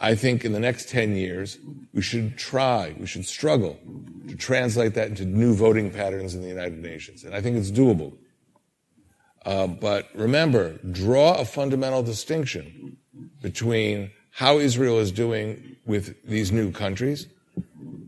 I 0.00 0.14
think 0.14 0.46
in 0.46 0.52
the 0.52 0.58
next 0.58 0.88
10 0.88 1.16
years, 1.16 1.58
we 1.92 2.00
should 2.00 2.38
try, 2.38 2.96
we 2.98 3.06
should 3.06 3.26
struggle 3.26 3.78
to 4.28 4.34
translate 4.34 4.94
that 4.94 5.08
into 5.08 5.26
new 5.26 5.54
voting 5.54 5.90
patterns 5.90 6.34
in 6.34 6.40
the 6.40 6.48
United 6.48 6.78
Nations. 6.78 7.24
And 7.24 7.34
I 7.34 7.42
think 7.42 7.58
it's 7.58 7.70
doable. 7.70 8.16
Uh, 9.44 9.66
but 9.66 10.08
remember, 10.14 10.78
draw 10.78 11.34
a 11.34 11.44
fundamental 11.44 12.02
distinction 12.02 12.96
between 13.42 14.12
how 14.30 14.58
Israel 14.58 14.98
is 14.98 15.12
doing 15.12 15.76
with 15.84 16.16
these 16.26 16.50
new 16.50 16.72
countries 16.72 17.26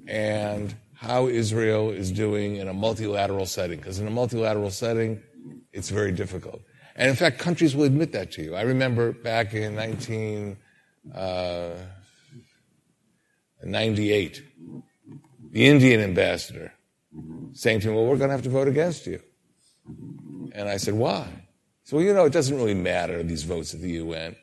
and 0.09 0.75
how 0.95 1.27
Israel 1.27 1.91
is 1.91 2.11
doing 2.11 2.57
in 2.57 2.69
a 2.69 2.73
multilateral 2.73 3.45
setting. 3.45 3.77
Because 3.77 4.01
in 4.01 4.07
a 4.07 4.11
multilateral 4.11 4.71
setting, 4.71 5.21
it's 5.75 5.91
very 5.91 6.13
difficult. 6.13 6.63
And 6.97 7.11
in 7.11 7.17
fact, 7.17 7.39
countries 7.39 7.75
will 7.75 7.85
admit 7.85 8.13
that 8.13 8.31
to 8.33 8.43
you. 8.43 8.55
I 8.55 8.63
remember 8.63 9.13
back 9.13 9.53
in 9.53 9.75
19, 9.75 10.57
uh, 11.13 11.71
98, 13.65 14.43
the 15.51 15.67
Indian 15.67 16.01
ambassador 16.01 16.73
saying 17.53 17.81
to 17.81 17.89
me, 17.89 17.95
Well, 17.95 18.07
we're 18.07 18.17
going 18.17 18.31
to 18.31 18.37
have 18.37 18.43
to 18.43 18.51
vote 18.51 18.69
against 18.69 19.07
you. 19.07 19.21
And 20.53 20.69
I 20.69 20.77
said, 20.77 20.95
Why? 20.95 21.29
So, 21.83 21.97
Well, 21.97 22.07
you 22.07 22.15
know, 22.15 22.25
it 22.25 22.33
doesn't 22.33 22.57
really 22.57 22.75
matter, 22.75 23.23
these 23.25 23.43
votes 23.43 23.75
at 23.75 23.81
the 23.81 23.91
UN. 23.93 24.37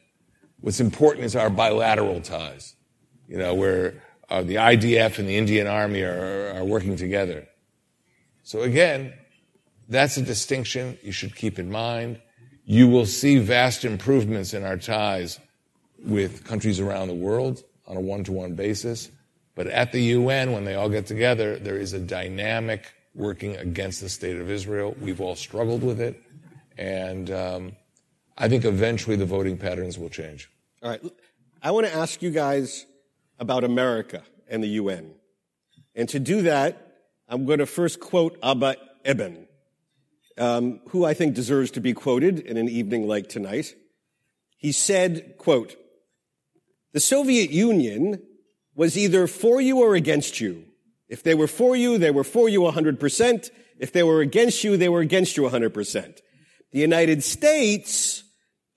What's 0.60 0.82
important 0.82 1.26
is 1.26 1.36
our 1.36 1.50
bilateral 1.50 2.22
ties, 2.22 2.76
you 3.28 3.38
know, 3.38 3.54
where 3.54 4.04
uh, 4.30 4.41
the 4.44 4.56
IDF 4.56 5.17
and 5.17 5.28
the 5.28 5.38
Indian 5.38 5.67
Army 5.67 6.02
are, 6.02 6.54
are 6.56 6.65
working 6.65 6.98
together. 6.98 7.48
So 8.44 8.62
again, 8.62 9.13
that's 9.89 10.17
a 10.17 10.22
distinction 10.22 10.98
you 11.02 11.12
should 11.12 11.36
keep 11.36 11.60
in 11.60 11.72
mind. 11.72 12.22
You 12.65 12.88
will 12.88 13.06
see 13.06 13.38
vast 13.39 13.84
improvements 13.84 14.54
in 14.54 14.63
our 14.63 14.78
ties 14.78 15.39
with 16.04 16.44
countries 16.46 16.80
around 16.80 17.08
the 17.08 17.13
world 17.13 17.63
on 17.88 17.98
a 17.98 18.02
one 18.02 18.24
to 18.24 18.32
one 18.32 18.56
basis. 18.56 19.10
But 19.56 19.67
at 19.67 19.91
the 19.91 20.02
UN, 20.02 20.54
when 20.54 20.63
they 20.63 20.76
all 20.76 20.89
get 20.89 21.06
together, 21.06 21.58
there 21.58 21.78
is 21.78 21.94
a 21.94 22.00
dynamic 22.00 22.94
working 23.13 23.58
against 23.58 24.02
the 24.02 24.10
state 24.10 24.38
of 24.38 24.50
Israel. 24.50 24.96
We've 25.00 25.20
all 25.20 25.36
struggled 25.36 25.84
with 25.84 26.00
it. 26.00 26.22
And 26.78 27.30
um, 27.30 27.72
I 28.38 28.48
think 28.48 28.63
eventually 28.63 29.15
the 29.17 29.26
voting 29.26 29.58
patterns 29.58 29.98
will 29.98 30.10
change. 30.10 30.50
All 30.82 30.89
right. 30.89 31.02
I 31.62 31.72
want 31.72 31.86
to 31.88 31.94
ask 31.94 32.22
you 32.22 32.32
guys 32.32 32.86
about 33.39 33.63
America 33.63 34.24
and 34.50 34.63
the 34.63 34.70
UN. 34.70 35.13
And 35.96 36.08
to 36.10 36.20
do 36.20 36.44
that, 36.44 36.96
I'm 37.28 37.46
going 37.46 37.60
to 37.60 37.65
first 37.65 38.00
quote 38.00 38.38
Abba 38.41 38.78
Eban, 39.06 39.48
um, 40.38 40.82
who 40.89 41.06
I 41.06 41.13
think 41.13 41.36
deserves 41.36 41.72
to 41.72 41.82
be 41.82 41.94
quoted 41.94 42.39
in 42.39 42.58
an 42.58 42.70
evening 42.70 43.08
like 43.08 43.30
tonight. 43.30 43.76
He 44.58 44.72
said, 44.72 45.36
quote, 45.38 45.76
the 46.94 47.00
Soviet 47.00 47.52
Union 47.52 48.22
was 48.76 48.98
either 48.98 49.28
for 49.28 49.62
you 49.62 49.80
or 49.80 49.96
against 49.96 50.39
you. 50.41 50.65
If 51.08 51.24
they 51.24 51.36
were 51.36 51.48
for 51.48 51.76
you, 51.76 51.98
they 51.98 52.12
were 52.12 52.24
for 52.24 52.48
you 52.48 52.62
100%. 52.62 53.50
If 53.80 53.91
they 53.91 54.04
were 54.04 54.22
against 54.22 54.63
you, 54.63 54.78
they 54.78 54.89
were 54.89 55.02
against 55.02 55.36
you 55.38 55.44
100%. 55.44 56.20
The 56.72 56.80
United 56.80 57.24
States 57.24 58.24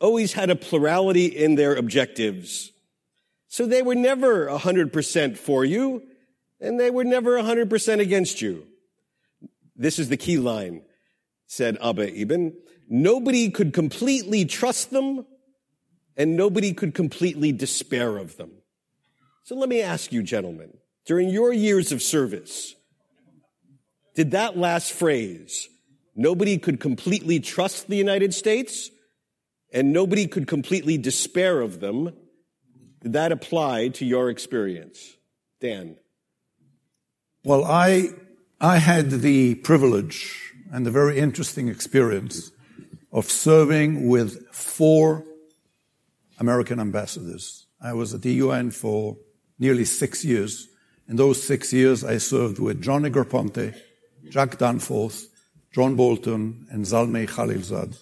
always 0.01 0.33
had 0.33 0.51
a 0.51 0.57
plurality 0.57 1.27
in 1.27 1.55
their 1.55 1.77
objectives. 1.77 2.73
So 3.49 3.67
they 3.67 3.83
were 3.83 3.95
never 3.95 4.49
100% 4.49 5.39
for 5.39 5.65
you, 5.65 6.03
and 6.61 6.79
they 6.79 6.91
were 6.91 7.05
never 7.05 7.41
100% 7.41 8.01
against 8.01 8.43
you. 8.43 8.67
This 9.77 9.99
is 9.99 10.09
the 10.09 10.17
key 10.17 10.39
line, 10.39 10.83
said 11.47 11.77
Abba 11.83 12.13
Eban. 12.15 12.55
Nobody 12.89 13.51
could 13.51 13.73
completely 13.73 14.45
trust 14.45 14.91
them, 14.91 15.27
and 16.17 16.37
nobody 16.37 16.73
could 16.73 16.95
completely 16.95 17.53
despair 17.53 18.19
of 18.19 18.37
them. 18.37 18.51
So 19.45 19.55
let 19.57 19.69
me 19.69 19.83
ask 19.83 20.13
you, 20.13 20.23
gentlemen, 20.23 20.75
during 21.07 21.29
your 21.29 21.53
years 21.53 21.93
of 21.93 22.03
service, 22.03 22.75
did 24.15 24.31
that 24.31 24.57
last 24.57 24.93
phrase, 24.93 25.69
nobody 26.15 26.57
could 26.57 26.81
completely 26.81 27.41
trust 27.41 27.89
the 27.89 27.97
United 27.97 28.33
States 28.33 28.91
and 29.75 29.93
nobody 29.93 30.29
could 30.29 30.47
completely 30.47 30.97
despair 30.97 31.61
of 31.61 31.81
them, 31.81 32.15
did 33.03 33.13
that 33.13 33.33
apply 33.33 33.89
to 33.89 34.07
your 34.07 34.31
experience? 34.31 35.17
Dan. 35.61 35.97
Well, 37.45 37.65
I, 37.65 38.11
I 38.61 38.79
had 38.79 39.11
the 39.11 39.57
privilege 39.57 40.54
and 40.75 40.85
the 40.85 40.91
very 40.91 41.21
interesting 41.21 41.69
experience 41.69 42.51
of 43.13 43.31
serving 43.31 44.09
with 44.09 44.45
four 44.53 45.25
American 46.41 46.81
ambassadors. 46.81 47.67
I 47.81 47.93
was 47.93 48.13
at 48.13 48.23
the 48.23 48.33
UN 48.45 48.73
for 48.73 49.17
nearly 49.57 49.85
six 49.85 50.25
years. 50.25 50.67
In 51.09 51.15
those 51.15 51.41
six 51.41 51.73
years, 51.73 52.03
I 52.03 52.19
served 52.19 52.59
with 52.59 52.83
John 52.83 53.05
Negroponte, 53.05 53.73
Jack 54.31 54.59
Danforth, 54.59 55.29
John 55.73 55.95
Bolton, 55.95 56.67
and 56.71 56.85
Zalmay 56.85 57.29
Khalilzad, 57.29 57.97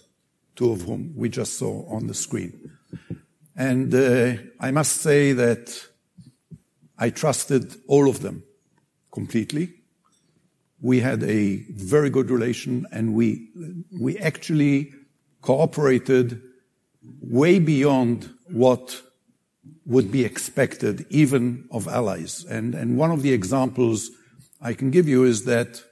two 0.56 0.72
of 0.72 0.80
whom 0.80 1.12
we 1.14 1.28
just 1.28 1.58
saw 1.58 1.86
on 1.94 2.06
the 2.06 2.14
screen. 2.14 2.72
And 3.54 3.94
uh, 3.94 4.40
I 4.58 4.70
must 4.70 5.02
say 5.02 5.34
that 5.34 5.88
I 6.96 7.10
trusted 7.10 7.76
all 7.86 8.08
of 8.08 8.22
them 8.22 8.44
completely. 9.12 9.81
We 10.82 11.00
had 11.00 11.22
a 11.22 11.64
very 11.70 12.10
good 12.10 12.30
relation, 12.30 12.86
and 12.92 13.14
we 13.14 13.48
we 13.98 14.18
actually 14.18 14.92
cooperated 15.40 16.42
way 17.20 17.58
beyond 17.58 18.30
what 18.48 19.02
would 19.84 20.10
be 20.10 20.24
expected 20.24 21.06
even 21.10 21.66
of 21.70 21.88
allies. 21.88 22.44
And, 22.44 22.74
and 22.74 22.96
one 22.96 23.10
of 23.10 23.22
the 23.22 23.32
examples 23.32 24.10
I 24.60 24.74
can 24.74 24.90
give 24.90 25.08
you 25.08 25.24
is 25.24 25.44
that, 25.44 25.82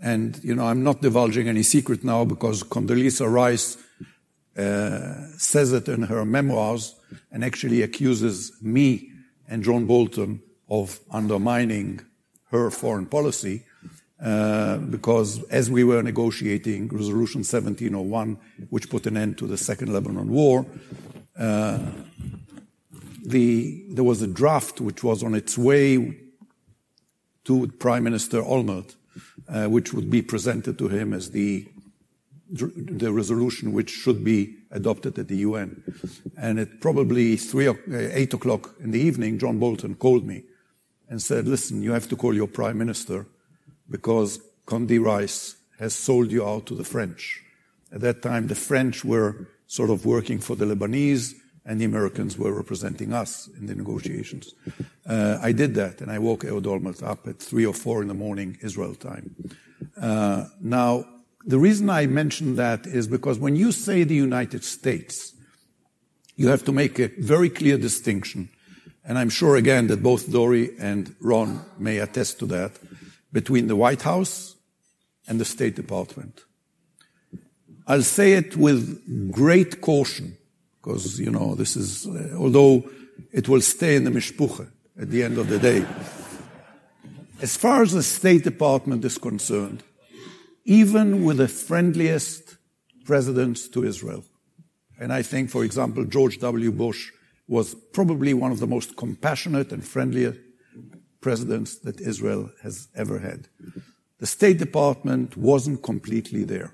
and 0.00 0.42
you 0.42 0.54
know, 0.54 0.66
I'm 0.66 0.84
not 0.84 1.02
divulging 1.02 1.48
any 1.48 1.62
secret 1.62 2.04
now 2.04 2.24
because 2.24 2.62
Condoleezza 2.62 3.30
Rice 3.30 3.76
uh, 4.56 5.26
says 5.36 5.72
it 5.72 5.88
in 5.88 6.02
her 6.02 6.24
memoirs 6.24 6.94
and 7.32 7.44
actually 7.44 7.82
accuses 7.82 8.52
me 8.62 9.10
and 9.48 9.64
John 9.64 9.86
Bolton 9.86 10.40
of 10.68 11.00
undermining 11.10 12.00
her 12.50 12.70
foreign 12.70 13.06
policy. 13.06 13.64
Uh, 14.24 14.78
because 14.78 15.42
as 15.50 15.70
we 15.70 15.84
were 15.84 16.02
negotiating 16.02 16.88
Resolution 16.88 17.40
1701, 17.40 18.38
which 18.70 18.88
put 18.88 19.06
an 19.06 19.18
end 19.18 19.36
to 19.36 19.46
the 19.46 19.58
Second 19.58 19.92
Lebanon 19.92 20.30
War, 20.30 20.64
uh, 21.38 21.78
the, 23.22 23.84
there 23.90 24.04
was 24.04 24.22
a 24.22 24.26
draft 24.26 24.80
which 24.80 25.04
was 25.04 25.22
on 25.22 25.34
its 25.34 25.58
way 25.58 26.16
to 27.44 27.66
Prime 27.78 28.04
Minister 28.04 28.40
Olmert, 28.40 28.94
uh, 29.46 29.66
which 29.66 29.92
would 29.92 30.08
be 30.08 30.22
presented 30.22 30.78
to 30.78 30.88
him 30.88 31.12
as 31.12 31.30
the 31.30 31.68
the 32.50 33.10
resolution 33.10 33.72
which 33.72 33.90
should 33.90 34.22
be 34.22 34.54
adopted 34.70 35.18
at 35.18 35.28
the 35.28 35.38
UN. 35.38 35.82
And 36.36 36.60
at 36.60 36.80
probably 36.80 37.36
three, 37.36 37.68
eight 37.90 38.32
o'clock 38.34 38.74
in 38.80 38.92
the 38.92 39.00
evening, 39.00 39.38
John 39.38 39.58
Bolton 39.58 39.96
called 39.96 40.24
me 40.26 40.44
and 41.08 41.20
said, 41.20 41.48
"Listen, 41.48 41.82
you 41.82 41.92
have 41.92 42.08
to 42.10 42.16
call 42.16 42.34
your 42.34 42.46
prime 42.46 42.78
minister 42.78 43.26
because 43.88 44.40
Condi 44.66 45.02
Rice 45.02 45.56
has 45.78 45.94
sold 45.94 46.30
you 46.30 46.46
out 46.46 46.66
to 46.66 46.74
the 46.74 46.84
French." 46.84 47.42
At 47.92 48.00
that 48.00 48.22
time, 48.22 48.48
the 48.48 48.54
French 48.54 49.04
were 49.04 49.48
sort 49.66 49.90
of 49.90 50.04
working 50.04 50.38
for 50.40 50.56
the 50.56 50.64
Lebanese 50.64 51.34
and 51.64 51.80
the 51.80 51.84
Americans 51.84 52.36
were 52.36 52.52
representing 52.52 53.12
us 53.12 53.48
in 53.58 53.66
the 53.66 53.74
negotiations. 53.74 54.54
Uh, 55.06 55.38
I 55.40 55.52
did 55.52 55.74
that, 55.76 56.00
and 56.00 56.10
I 56.10 56.18
woke 56.18 56.44
Ehud 56.44 56.64
Olmert 56.64 57.02
up 57.02 57.26
at 57.26 57.38
three 57.38 57.64
or 57.64 57.72
four 57.72 58.02
in 58.02 58.08
the 58.08 58.14
morning, 58.14 58.58
Israel 58.60 58.94
time. 58.94 59.34
Uh, 60.00 60.46
now, 60.60 61.04
the 61.46 61.58
reason 61.58 61.88
I 61.88 62.06
mention 62.06 62.56
that 62.56 62.86
is 62.86 63.06
because 63.06 63.38
when 63.38 63.56
you 63.56 63.72
say 63.72 64.04
the 64.04 64.14
United 64.14 64.64
States, 64.64 65.34
you 66.36 66.48
have 66.48 66.64
to 66.64 66.72
make 66.72 66.98
a 66.98 67.08
very 67.18 67.48
clear 67.48 67.78
distinction, 67.78 68.50
and 69.04 69.18
I'm 69.18 69.30
sure 69.30 69.56
again 69.56 69.86
that 69.86 70.02
both 70.02 70.30
Dore 70.30 70.68
and 70.78 71.14
Ron 71.20 71.64
may 71.78 71.98
attest 71.98 72.38
to 72.40 72.46
that, 72.46 72.72
between 73.34 73.66
the 73.66 73.76
White 73.76 74.02
House 74.02 74.54
and 75.26 75.40
the 75.40 75.44
State 75.44 75.74
Department. 75.74 76.44
I'll 77.86 78.02
say 78.02 78.32
it 78.34 78.56
with 78.56 79.32
great 79.32 79.80
caution 79.82 80.38
because, 80.80 81.18
you 81.18 81.30
know, 81.30 81.54
this 81.54 81.76
is, 81.76 82.06
uh, 82.06 82.36
although 82.38 82.88
it 83.32 83.48
will 83.48 83.60
stay 83.60 83.96
in 83.96 84.04
the 84.04 84.10
mishpucha 84.10 84.68
at 84.98 85.10
the 85.10 85.22
end 85.22 85.36
of 85.36 85.48
the 85.48 85.58
day. 85.58 85.84
As 87.42 87.56
far 87.56 87.82
as 87.82 87.92
the 87.92 88.02
State 88.02 88.44
Department 88.44 89.04
is 89.04 89.18
concerned, 89.18 89.82
even 90.64 91.24
with 91.24 91.38
the 91.38 91.48
friendliest 91.48 92.56
presidents 93.04 93.68
to 93.68 93.84
Israel, 93.84 94.24
and 94.98 95.12
I 95.12 95.22
think, 95.22 95.50
for 95.50 95.64
example, 95.64 96.04
George 96.04 96.38
W. 96.38 96.70
Bush 96.70 97.10
was 97.48 97.74
probably 97.92 98.32
one 98.32 98.52
of 98.52 98.60
the 98.60 98.66
most 98.66 98.96
compassionate 98.96 99.72
and 99.72 99.84
friendlier 99.84 100.36
presidents 101.24 101.70
that 101.86 102.00
Israel 102.12 102.50
has 102.62 102.76
ever 102.94 103.18
had. 103.18 103.40
The 104.22 104.26
State 104.38 104.58
Department 104.58 105.28
wasn't 105.36 105.82
completely 105.82 106.44
there. 106.44 106.70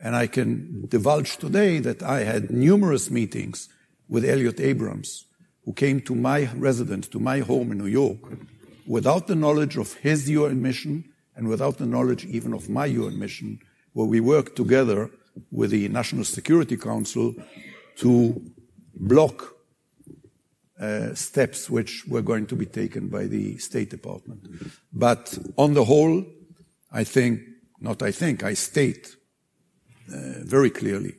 And 0.00 0.16
I 0.16 0.26
can 0.26 0.86
divulge 0.88 1.36
today 1.36 1.80
that 1.80 2.02
I 2.02 2.24
had 2.24 2.50
numerous 2.50 3.10
meetings 3.10 3.68
with 4.08 4.24
Elliott 4.24 4.58
Abrams, 4.70 5.26
who 5.64 5.72
came 5.74 6.00
to 6.02 6.14
my 6.14 6.40
residence, 6.68 7.06
to 7.08 7.20
my 7.20 7.38
home 7.50 7.72
in 7.72 7.78
New 7.78 7.92
York, 8.02 8.22
without 8.86 9.26
the 9.26 9.40
knowledge 9.44 9.76
of 9.76 9.88
his 10.08 10.30
UN 10.30 10.62
mission 10.68 10.94
and 11.36 11.48
without 11.48 11.76
the 11.78 11.90
knowledge 11.94 12.24
even 12.24 12.52
of 12.54 12.68
my 12.78 12.86
UN 12.86 13.18
mission, 13.18 13.58
where 13.92 14.08
we 14.14 14.20
worked 14.20 14.56
together 14.56 15.10
with 15.50 15.70
the 15.70 15.88
National 15.88 16.24
Security 16.24 16.76
Council 16.76 17.34
to 17.96 18.10
block 18.94 19.53
steps 21.14 21.70
which 21.70 22.04
were 22.06 22.22
going 22.22 22.46
to 22.46 22.56
be 22.56 22.66
taken 22.66 23.08
by 23.08 23.26
the 23.26 23.58
State 23.58 23.90
Department. 23.90 24.40
But 24.92 25.38
on 25.56 25.74
the 25.74 25.84
whole, 25.84 26.24
I 26.92 27.04
think, 27.04 27.40
not 27.80 28.02
I 28.02 28.12
think, 28.12 28.42
I 28.42 28.54
state 28.54 29.16
uh, 30.12 30.44
very 30.44 30.70
clearly. 30.70 31.14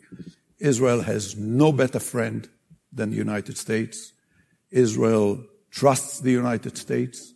Israel 0.60 1.02
has 1.02 1.36
no 1.36 1.72
better 1.72 2.00
friend 2.00 2.48
than 2.92 3.10
the 3.10 3.18
United 3.18 3.58
States. 3.58 4.14
Israel 4.72 5.44
trusts 5.70 6.20
the 6.20 6.32
United 6.32 6.78
States. 6.78 7.34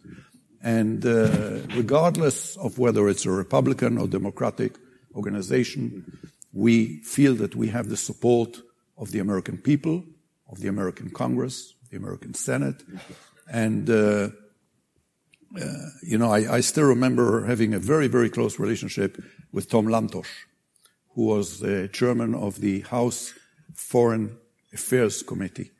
And 0.61 1.05
uh, 1.05 1.59
regardless 1.75 2.57
of 2.57 2.77
whether 2.77 3.07
it's 3.09 3.25
a 3.25 3.31
Republican 3.31 3.97
or 3.97 4.07
Democratic 4.07 4.77
organization, 5.15 6.05
we 6.53 7.01
feel 7.03 7.35
that 7.35 7.55
we 7.55 7.67
have 7.67 7.89
the 7.89 7.97
support 7.97 8.61
of 8.97 9.11
the 9.11 9.19
American 9.19 9.57
people, 9.57 10.03
of 10.51 10.59
the 10.59 10.67
American 10.67 11.09
Congress, 11.09 11.73
the 11.89 11.97
American 11.97 12.33
Senate. 12.33 12.83
And, 13.51 13.89
uh, 13.89 14.29
uh, 15.59 15.65
you 16.03 16.17
know, 16.17 16.31
I, 16.31 16.57
I, 16.57 16.59
still 16.61 16.85
remember 16.85 17.45
having 17.45 17.73
a 17.73 17.79
very, 17.79 18.07
very 18.07 18.29
close 18.29 18.59
relationship 18.59 19.21
with 19.51 19.69
Tom 19.69 19.87
Lantos, 19.87 20.27
who 21.15 21.25
was 21.25 21.59
the 21.59 21.87
chairman 21.87 22.35
of 22.35 22.61
the 22.61 22.81
House 22.81 23.33
Foreign 23.73 24.37
Affairs 24.71 25.23
Committee. 25.23 25.71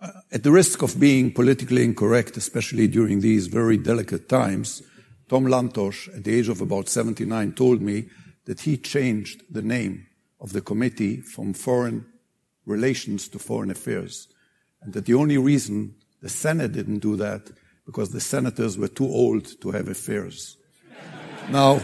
Uh, 0.00 0.10
at 0.32 0.42
the 0.42 0.50
risk 0.50 0.82
of 0.82 0.98
being 0.98 1.32
politically 1.32 1.84
incorrect, 1.84 2.36
especially 2.36 2.88
during 2.88 3.20
these 3.20 3.48
very 3.48 3.76
delicate 3.76 4.28
times, 4.28 4.82
Tom 5.28 5.44
Lantos, 5.44 6.08
at 6.16 6.24
the 6.24 6.34
age 6.34 6.48
of 6.48 6.60
about 6.60 6.88
79, 6.88 7.52
told 7.52 7.82
me 7.82 8.08
that 8.46 8.60
he 8.60 8.76
changed 8.76 9.42
the 9.50 9.62
name 9.62 10.06
of 10.40 10.52
the 10.52 10.60
committee 10.60 11.20
from 11.20 11.52
foreign 11.52 12.06
relations 12.66 13.28
to 13.28 13.38
foreign 13.38 13.70
affairs. 13.70 14.28
And 14.82 14.92
that 14.92 15.06
the 15.06 15.14
only 15.14 15.38
reason 15.38 15.94
the 16.20 16.28
Senate 16.28 16.72
didn't 16.72 17.00
do 17.00 17.16
that 17.16 17.50
because 17.86 18.10
the 18.10 18.20
senators 18.20 18.78
were 18.78 18.88
too 18.88 19.06
old 19.06 19.60
to 19.60 19.70
have 19.70 19.88
affairs. 19.88 20.56
now, 21.50 21.80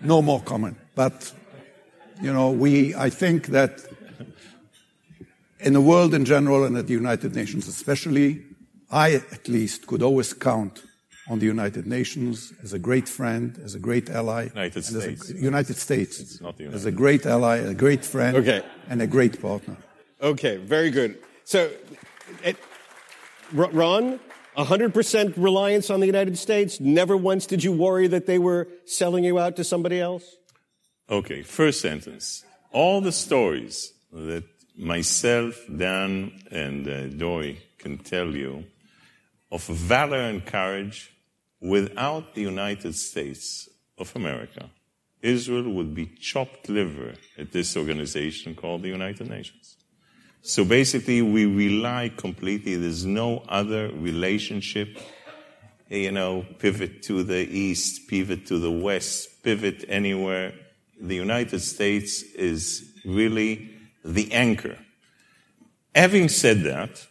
no 0.00 0.22
more 0.22 0.40
comment. 0.42 0.76
But, 0.94 1.32
you 2.20 2.32
know, 2.32 2.50
we, 2.50 2.94
I 2.94 3.10
think 3.10 3.48
that 3.48 3.84
in 5.60 5.72
the 5.72 5.80
world 5.80 6.14
in 6.14 6.24
general 6.24 6.64
and 6.64 6.76
at 6.76 6.86
the 6.86 6.92
United 6.92 7.34
Nations 7.34 7.68
especially, 7.68 8.42
I 8.90 9.14
at 9.14 9.48
least 9.48 9.86
could 9.86 10.02
always 10.02 10.32
count 10.32 10.82
on 11.28 11.38
the 11.40 11.46
United 11.46 11.86
Nations 11.86 12.52
as 12.62 12.72
a 12.72 12.78
great 12.78 13.08
friend, 13.08 13.58
as 13.64 13.74
a 13.74 13.78
great 13.78 14.08
ally. 14.10 14.48
United 14.48 14.84
States. 14.84 15.30
United 15.30 15.76
States. 15.76 16.20
It's 16.20 16.40
not 16.40 16.56
the 16.56 16.64
United 16.64 16.76
As 16.76 16.86
a 16.86 16.92
great 16.92 17.26
ally, 17.26 17.56
a 17.56 17.74
great 17.74 18.04
friend, 18.04 18.36
okay. 18.36 18.62
and 18.88 19.02
a 19.02 19.06
great 19.06 19.40
partner. 19.40 19.76
Okay, 20.20 20.56
very 20.56 20.90
good. 20.90 21.18
So, 21.44 21.70
it, 22.42 22.56
Ron, 23.52 24.18
100% 24.56 25.34
reliance 25.36 25.90
on 25.90 26.00
the 26.00 26.06
United 26.06 26.38
States? 26.38 26.80
Never 26.80 27.16
once 27.16 27.46
did 27.46 27.62
you 27.62 27.72
worry 27.72 28.06
that 28.08 28.26
they 28.26 28.38
were 28.38 28.68
selling 28.86 29.24
you 29.24 29.38
out 29.38 29.56
to 29.56 29.64
somebody 29.64 30.00
else? 30.00 30.36
Okay, 31.10 31.42
first 31.42 31.80
sentence. 31.80 32.44
All 32.72 33.00
the 33.00 33.12
stories 33.12 33.92
that 34.12 34.44
myself, 34.76 35.60
Dan, 35.74 36.32
and 36.50 36.88
uh, 36.88 37.08
Dore 37.08 37.54
can 37.78 37.98
tell 37.98 38.34
you 38.34 38.64
of 39.52 39.64
valor 39.64 40.18
and 40.18 40.44
courage 40.44 41.12
without 41.60 42.34
the 42.34 42.42
United 42.42 42.94
States 42.94 43.68
of 43.98 44.14
America, 44.16 44.70
Israel 45.22 45.70
would 45.70 45.94
be 45.94 46.06
chopped 46.06 46.68
liver 46.68 47.14
at 47.38 47.52
this 47.52 47.76
organization 47.76 48.54
called 48.54 48.82
the 48.82 48.88
United 48.88 49.28
Nations. 49.28 49.75
So 50.46 50.64
basically, 50.64 51.22
we 51.22 51.44
rely 51.44 52.08
completely. 52.16 52.76
There's 52.76 53.04
no 53.04 53.42
other 53.48 53.88
relationship, 53.88 54.96
you 55.88 56.12
know, 56.12 56.46
pivot 56.60 57.02
to 57.02 57.24
the 57.24 57.48
east, 57.48 58.06
pivot 58.06 58.46
to 58.46 58.60
the 58.60 58.70
west, 58.70 59.42
pivot 59.42 59.84
anywhere. 59.88 60.54
The 61.00 61.16
United 61.16 61.58
States 61.58 62.22
is 62.22 62.92
really 63.04 63.70
the 64.04 64.32
anchor. 64.32 64.78
Having 65.96 66.28
said 66.28 66.62
that, 66.62 67.04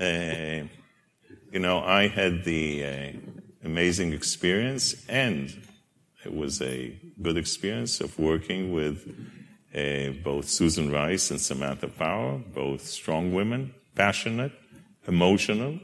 uh, 0.00 0.66
you 1.52 1.58
know, 1.58 1.80
I 1.80 2.08
had 2.08 2.44
the 2.44 2.86
uh, 2.86 3.12
amazing 3.64 4.14
experience, 4.14 5.04
and 5.10 5.54
it 6.24 6.34
was 6.34 6.62
a 6.62 6.98
good 7.20 7.36
experience 7.36 8.00
of 8.00 8.18
working 8.18 8.72
with 8.72 9.14
uh, 9.78 10.12
both 10.22 10.48
Susan 10.48 10.90
Rice 10.90 11.30
and 11.30 11.40
Samantha 11.40 11.88
Power, 11.88 12.38
both 12.38 12.86
strong 12.86 13.32
women, 13.32 13.74
passionate, 13.94 14.52
emotional. 15.06 15.78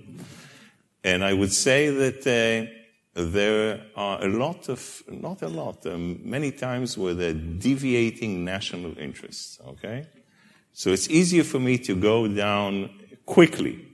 And 1.02 1.24
I 1.24 1.32
would 1.32 1.52
say 1.52 1.90
that 1.90 2.26
uh, 2.26 3.22
there 3.22 3.86
are 3.94 4.24
a 4.24 4.28
lot 4.28 4.68
of, 4.68 5.02
not 5.08 5.42
a 5.42 5.48
lot, 5.48 5.86
um, 5.86 6.20
many 6.24 6.50
times 6.50 6.98
where 6.98 7.14
they're 7.14 7.32
deviating 7.32 8.44
national 8.44 8.98
interests, 8.98 9.58
okay? 9.66 10.06
So 10.72 10.90
it's 10.90 11.08
easier 11.08 11.44
for 11.44 11.60
me 11.60 11.78
to 11.78 11.94
go 11.94 12.26
down 12.26 12.90
quickly 13.26 13.86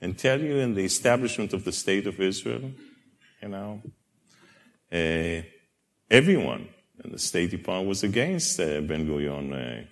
and 0.00 0.18
tell 0.18 0.40
you 0.40 0.56
in 0.56 0.74
the 0.74 0.84
establishment 0.84 1.52
of 1.52 1.64
the 1.64 1.72
state 1.72 2.06
of 2.06 2.20
Israel, 2.20 2.70
you 3.42 3.48
know, 3.48 3.82
uh, 4.92 5.42
everyone 6.10 6.68
in 7.04 7.12
the 7.12 7.18
State 7.18 7.50
Department 7.50 7.88
was 7.88 8.02
against 8.02 8.58
uh, 8.58 8.80
Ben 8.80 9.06
Gurion 9.06 9.52
uh, 9.52 9.84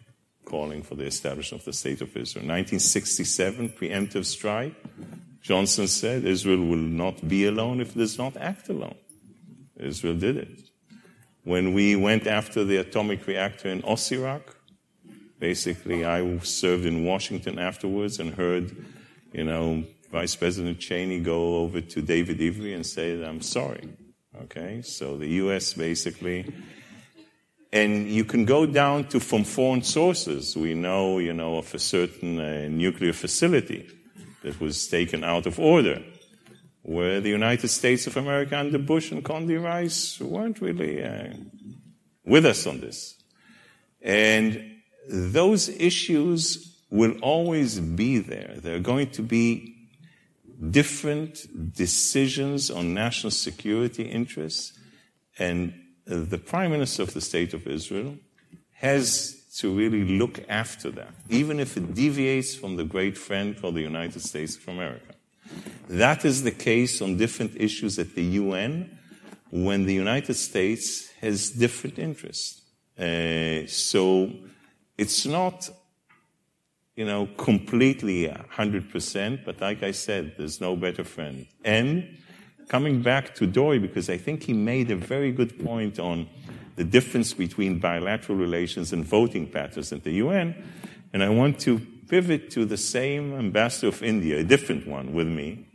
calling 0.44 0.82
for 0.82 0.94
the 0.94 1.04
establishment 1.04 1.62
of 1.62 1.64
the 1.66 1.72
state 1.72 2.00
of 2.00 2.08
Israel. 2.16 2.46
1967, 2.46 3.70
preemptive 3.70 4.24
strike. 4.24 4.74
Johnson 5.42 5.86
said 5.86 6.24
Israel 6.24 6.64
will 6.64 6.76
not 6.76 7.28
be 7.28 7.46
alone 7.46 7.80
if 7.80 7.94
it 7.94 7.98
does 7.98 8.18
not 8.18 8.36
act 8.36 8.68
alone. 8.68 8.96
Israel 9.76 10.16
did 10.16 10.36
it. 10.36 10.62
When 11.44 11.74
we 11.74 11.94
went 11.94 12.26
after 12.26 12.64
the 12.64 12.78
atomic 12.78 13.26
reactor 13.26 13.68
in 13.68 13.82
Osirak, 13.82 14.42
basically 15.38 16.04
I 16.04 16.38
served 16.38 16.86
in 16.86 17.04
Washington 17.04 17.58
afterwards 17.58 18.18
and 18.18 18.34
heard, 18.34 18.74
you 19.32 19.44
know, 19.44 19.84
Vice 20.10 20.34
President 20.34 20.80
Cheney 20.80 21.20
go 21.20 21.58
over 21.58 21.80
to 21.80 22.02
David 22.02 22.40
Ivry 22.42 22.72
and 22.72 22.86
say, 22.86 23.22
I'm 23.22 23.42
sorry. 23.42 23.88
Okay, 24.42 24.82
so 24.82 25.16
the 25.16 25.28
U.S. 25.44 25.72
basically, 25.72 26.52
and 27.76 28.08
you 28.08 28.24
can 28.24 28.44
go 28.46 28.64
down 28.64 29.04
to 29.08 29.20
from 29.20 29.44
foreign 29.44 29.82
sources. 29.82 30.56
We 30.56 30.72
know, 30.74 31.18
you 31.18 31.34
know, 31.34 31.58
of 31.58 31.74
a 31.74 31.78
certain 31.78 32.40
uh, 32.40 32.68
nuclear 32.70 33.12
facility 33.12 33.86
that 34.42 34.58
was 34.60 34.88
taken 34.88 35.22
out 35.22 35.46
of 35.46 35.58
order, 35.58 36.02
where 36.82 37.20
the 37.20 37.28
United 37.28 37.68
States 37.68 38.06
of 38.06 38.16
America 38.16 38.58
under 38.58 38.78
Bush 38.78 39.12
and 39.12 39.22
Condi 39.22 39.62
Rice 39.62 40.18
weren't 40.20 40.60
really 40.60 41.02
uh, 41.02 41.34
with 42.24 42.46
us 42.46 42.66
on 42.66 42.80
this. 42.80 43.14
And 44.00 44.80
those 45.08 45.68
issues 45.68 46.76
will 46.90 47.18
always 47.20 47.78
be 47.80 48.18
there. 48.18 48.54
There 48.56 48.76
are 48.76 48.90
going 48.92 49.10
to 49.10 49.22
be 49.22 49.74
different 50.70 51.74
decisions 51.74 52.70
on 52.70 52.94
national 52.94 53.32
security 53.32 54.04
interests, 54.04 54.72
and 55.38 55.74
the 56.06 56.38
Prime 56.38 56.70
Minister 56.70 57.02
of 57.02 57.12
the 57.12 57.20
State 57.20 57.52
of 57.52 57.66
Israel 57.66 58.16
has 58.74 59.42
to 59.58 59.74
really 59.74 60.04
look 60.04 60.40
after 60.48 60.90
that, 60.90 61.12
even 61.28 61.58
if 61.58 61.76
it 61.76 61.94
deviates 61.94 62.54
from 62.54 62.76
the 62.76 62.84
great 62.84 63.16
friend 63.16 63.58
called 63.60 63.74
the 63.74 63.82
United 63.82 64.20
States 64.20 64.56
of 64.56 64.68
America. 64.68 65.14
That 65.88 66.24
is 66.24 66.42
the 66.42 66.50
case 66.50 67.00
on 67.00 67.16
different 67.16 67.52
issues 67.56 67.98
at 67.98 68.14
the 68.14 68.22
UN 68.22 68.98
when 69.50 69.84
the 69.86 69.94
United 69.94 70.34
States 70.34 71.10
has 71.20 71.50
different 71.50 71.98
interests. 71.98 72.62
Uh, 72.98 73.66
so 73.66 74.32
it's 74.98 75.26
not 75.26 75.70
you 76.96 77.04
know, 77.04 77.28
completely 77.36 78.26
100%, 78.26 79.44
but 79.44 79.60
like 79.60 79.82
I 79.82 79.90
said, 79.90 80.34
there's 80.38 80.60
no 80.60 80.76
better 80.76 81.04
friend. 81.04 81.46
And 81.62 82.18
coming 82.68 83.02
back 83.02 83.34
to 83.36 83.46
Dore, 83.46 83.78
because 83.78 84.10
I 84.10 84.16
think 84.16 84.44
he 84.44 84.52
made 84.52 84.90
a 84.90 84.96
very 84.96 85.32
good 85.32 85.64
point 85.64 85.98
on 85.98 86.28
the 86.76 86.84
difference 86.84 87.32
between 87.32 87.78
bilateral 87.78 88.36
relations 88.36 88.92
and 88.92 89.04
voting 89.04 89.48
patterns 89.48 89.92
at 89.92 90.04
the 90.04 90.12
UN, 90.12 90.54
and 91.12 91.22
I 91.22 91.28
want 91.28 91.58
to 91.60 91.80
pivot 92.08 92.50
to 92.50 92.64
the 92.64 92.76
same 92.76 93.34
ambassador 93.34 93.88
of 93.88 94.02
India, 94.02 94.38
a 94.38 94.44
different 94.44 94.86
one 94.86 95.12
with 95.12 95.26
me, 95.26 95.66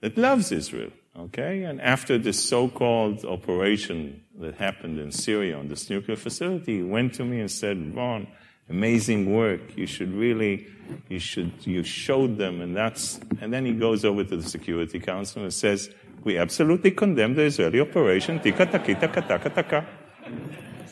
that 0.00 0.18
loves 0.18 0.52
Israel, 0.52 0.90
okay? 1.16 1.62
And 1.62 1.80
after 1.80 2.18
this 2.18 2.42
so-called 2.42 3.24
operation 3.24 4.22
that 4.40 4.56
happened 4.56 4.98
in 4.98 5.12
Syria 5.12 5.56
on 5.58 5.68
this 5.68 5.88
nuclear 5.88 6.16
facility, 6.16 6.78
he 6.78 6.82
went 6.82 7.14
to 7.14 7.24
me 7.24 7.40
and 7.40 7.50
said, 7.50 7.94
Ron, 7.94 8.26
amazing 8.68 9.32
work. 9.32 9.76
You 9.76 9.86
should 9.86 10.12
really, 10.12 10.66
you 11.08 11.18
should, 11.18 11.52
you 11.66 11.82
showed 11.84 12.36
them, 12.36 12.60
and 12.60 12.76
that's, 12.76 13.20
and 13.40 13.52
then 13.52 13.64
he 13.64 13.72
goes 13.72 14.04
over 14.04 14.24
to 14.24 14.36
the 14.36 14.48
Security 14.48 14.98
Council 14.98 15.42
and 15.42 15.54
says, 15.54 15.90
we 16.24 16.38
absolutely 16.38 16.90
condemn 16.90 17.34
the 17.34 17.42
Israeli 17.42 17.80
operation, 17.80 18.40
tika 18.40 18.66
takita 18.66 19.08
kataka 19.12 19.26
taka. 19.28 19.50
taka. 19.50 19.86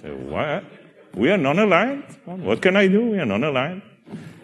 So 0.00 0.14
what? 0.14 0.64
We 1.14 1.30
are 1.30 1.36
non-aligned? 1.36 2.04
What 2.24 2.62
can 2.62 2.76
I 2.76 2.86
do? 2.88 3.10
We 3.10 3.18
are 3.18 3.26
non-aligned. 3.26 3.82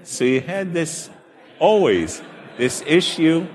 So 0.03 0.25
he 0.25 0.41
had 0.41 0.73
this, 0.73 1.11
always, 1.59 2.23
this 2.57 2.83
issue 2.87 3.47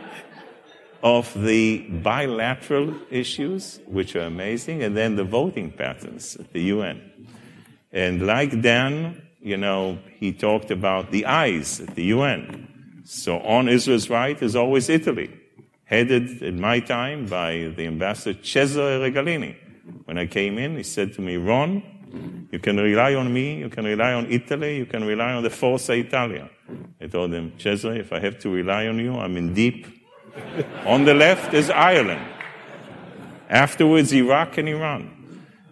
of 1.03 1.33
the 1.33 1.79
bilateral 1.89 2.95
issues, 3.09 3.79
which 3.85 4.15
are 4.15 4.21
amazing, 4.21 4.81
and 4.81 4.95
then 4.95 5.15
the 5.15 5.23
voting 5.23 5.71
patterns 5.71 6.37
at 6.37 6.53
the 6.53 6.61
UN. 6.63 7.01
And 7.91 8.25
like 8.25 8.61
Dan, 8.61 9.21
you 9.41 9.57
know, 9.57 9.99
he 10.17 10.31
talked 10.31 10.71
about 10.71 11.11
the 11.11 11.25
eyes 11.25 11.81
at 11.81 11.95
the 11.95 12.05
UN. 12.05 12.67
So 13.03 13.39
on 13.39 13.67
Israel's 13.67 14.09
right 14.09 14.41
is 14.41 14.55
always 14.55 14.89
Italy, 14.89 15.29
headed 15.85 16.41
in 16.41 16.59
my 16.59 16.79
time 16.79 17.25
by 17.25 17.73
the 17.75 17.85
ambassador 17.87 18.39
Cesare 18.41 18.99
Ragaglini. 18.99 19.55
When 20.05 20.17
I 20.17 20.27
came 20.27 20.57
in, 20.57 20.77
he 20.77 20.83
said 20.83 21.13
to 21.13 21.21
me, 21.21 21.37
Ron, 21.37 21.83
you 22.51 22.59
can 22.59 22.77
rely 22.77 23.15
on 23.15 23.33
me, 23.33 23.57
you 23.57 23.69
can 23.69 23.85
rely 23.85 24.13
on 24.13 24.31
Italy, 24.31 24.77
you 24.77 24.85
can 24.85 25.03
rely 25.03 25.33
on 25.33 25.43
the 25.43 25.49
Forza 25.49 25.93
Italia. 25.93 26.49
I 27.01 27.07
told 27.07 27.33
him, 27.33 27.53
Cesare, 27.57 27.97
if 27.99 28.13
I 28.13 28.19
have 28.19 28.39
to 28.39 28.49
rely 28.49 28.87
on 28.87 28.99
you, 28.99 29.15
I'm 29.15 29.35
in 29.37 29.53
deep. 29.53 29.87
on 30.85 31.05
the 31.05 31.13
left 31.13 31.53
is 31.53 31.69
Ireland. 31.69 32.25
Afterwards, 33.49 34.13
Iraq 34.13 34.57
and 34.57 34.69
Iran. 34.69 35.13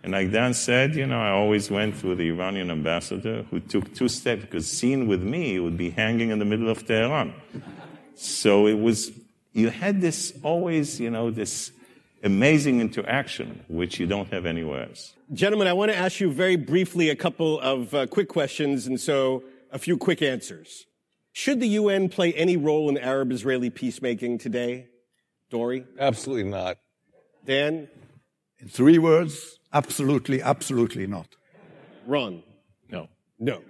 And 0.04 0.14
like 0.14 0.32
Dan 0.32 0.54
said, 0.54 0.96
you 0.96 1.06
know, 1.06 1.22
I 1.22 1.30
always 1.30 1.70
went 1.70 1.96
through 1.96 2.16
the 2.16 2.30
Iranian 2.30 2.72
ambassador 2.72 3.44
who 3.52 3.60
took 3.60 3.94
two 3.94 4.08
steps 4.08 4.42
because 4.42 4.70
seen 4.70 5.08
with 5.08 5.22
me, 5.22 5.56
it 5.56 5.60
would 5.60 5.78
be 5.78 5.92
hanging 5.92 6.32
in 6.32 6.40
the 6.40 6.46
middle 6.46 6.70
of 6.70 6.86
Tehran. 6.86 7.34
So 8.16 8.68
it 8.68 8.80
was, 8.80 9.12
you 9.54 9.70
had 9.70 10.02
this 10.02 10.34
always, 10.44 11.00
you 11.00 11.10
know, 11.10 11.32
this 11.32 11.72
amazing 12.24 12.82
interaction, 12.82 13.64
which 13.68 14.00
you 14.00 14.08
don't 14.08 14.32
have 14.32 14.46
anywhere 14.46 14.88
else. 14.88 15.14
Gentlemen, 15.34 15.68
I 15.68 15.74
want 15.74 15.92
to 15.92 15.98
ask 15.98 16.20
you 16.20 16.32
very 16.32 16.56
briefly 16.56 17.10
a 17.10 17.16
couple 17.16 17.60
of 17.60 17.94
uh, 17.94 18.08
quick 18.08 18.30
questions, 18.30 18.88
and 18.88 19.00
so 19.00 19.44
a 19.72 19.80
few 19.80 19.98
quick 19.98 20.22
answers. 20.22 20.86
Should 21.34 21.60
the 21.62 21.68
UN 21.68 22.10
play 22.10 22.34
any 22.34 22.58
role 22.58 22.90
in 22.90 22.98
Arab 22.98 23.32
Israeli 23.32 23.70
peacemaking 23.70 24.38
today? 24.38 24.88
Dore? 25.50 25.82
Absolutely 26.00 26.50
not. 26.50 26.78
Dan? 27.46 27.88
In 28.60 28.68
three 28.68 29.00
words, 29.00 29.60
Absolutely, 29.74 30.42
absolutely 30.42 31.08
not. 31.08 31.28
Ron? 32.06 32.44
No. 32.90 33.08
No. 33.40 33.62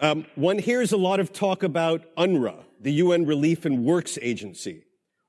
Um, 0.00 0.26
one 0.34 0.58
hears 0.58 0.92
a 0.92 0.96
lot 0.96 1.20
of 1.20 1.32
talk 1.32 1.62
about 1.62 2.04
UNRWA, 2.16 2.56
the 2.86 2.92
UN 2.92 3.26
Relief 3.26 3.64
and 3.64 3.84
Works 3.84 4.16
Agency. 4.22 4.84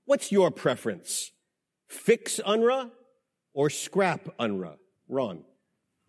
What's 0.06 0.32
your 0.32 0.52
preference? 0.52 1.32
Fix 1.88 2.40
UNRWA 2.46 2.92
or 3.52 3.72
scrap 3.72 4.30
UNRWA? 4.38 4.76
Ron? 5.10 5.44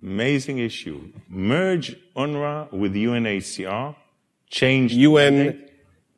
Amazing 0.02 0.58
issue. 0.58 1.10
Merge 1.26 1.96
UNRWA 2.14 2.70
with 2.70 2.92
UNHCR, 2.92 3.96
change 4.50 4.92
UN 4.92 5.66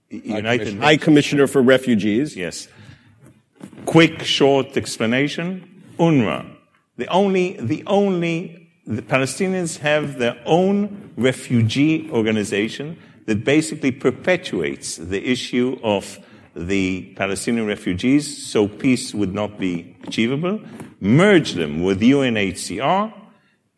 United 0.09 0.81
High 0.81 0.97
Commissioner 0.97 1.47
for 1.47 1.63
Refugees. 1.63 2.37
Yes. 2.37 2.67
Quick, 3.87 4.25
short 4.25 4.77
explanation. 4.77 5.85
UNRWA 5.97 6.57
the 6.97 7.07
only, 7.07 7.53
the 7.53 7.85
only, 7.87 8.69
the 8.85 9.03
Palestinians 9.03 9.79
have 9.79 10.19
their 10.19 10.37
own 10.45 11.13
refugee 11.17 12.11
organization 12.11 12.99
that 13.31 13.45
basically 13.45 13.93
perpetuates 13.93 14.97
the 14.97 15.25
issue 15.25 15.79
of 15.85 16.19
the 16.57 17.15
Palestinian 17.15 17.65
refugees, 17.65 18.25
so 18.53 18.67
peace 18.67 19.15
would 19.15 19.33
not 19.33 19.57
be 19.57 19.97
achievable. 20.03 20.61
Merge 20.99 21.53
them 21.53 21.85
with 21.85 22.01
UNHCR 22.01 23.15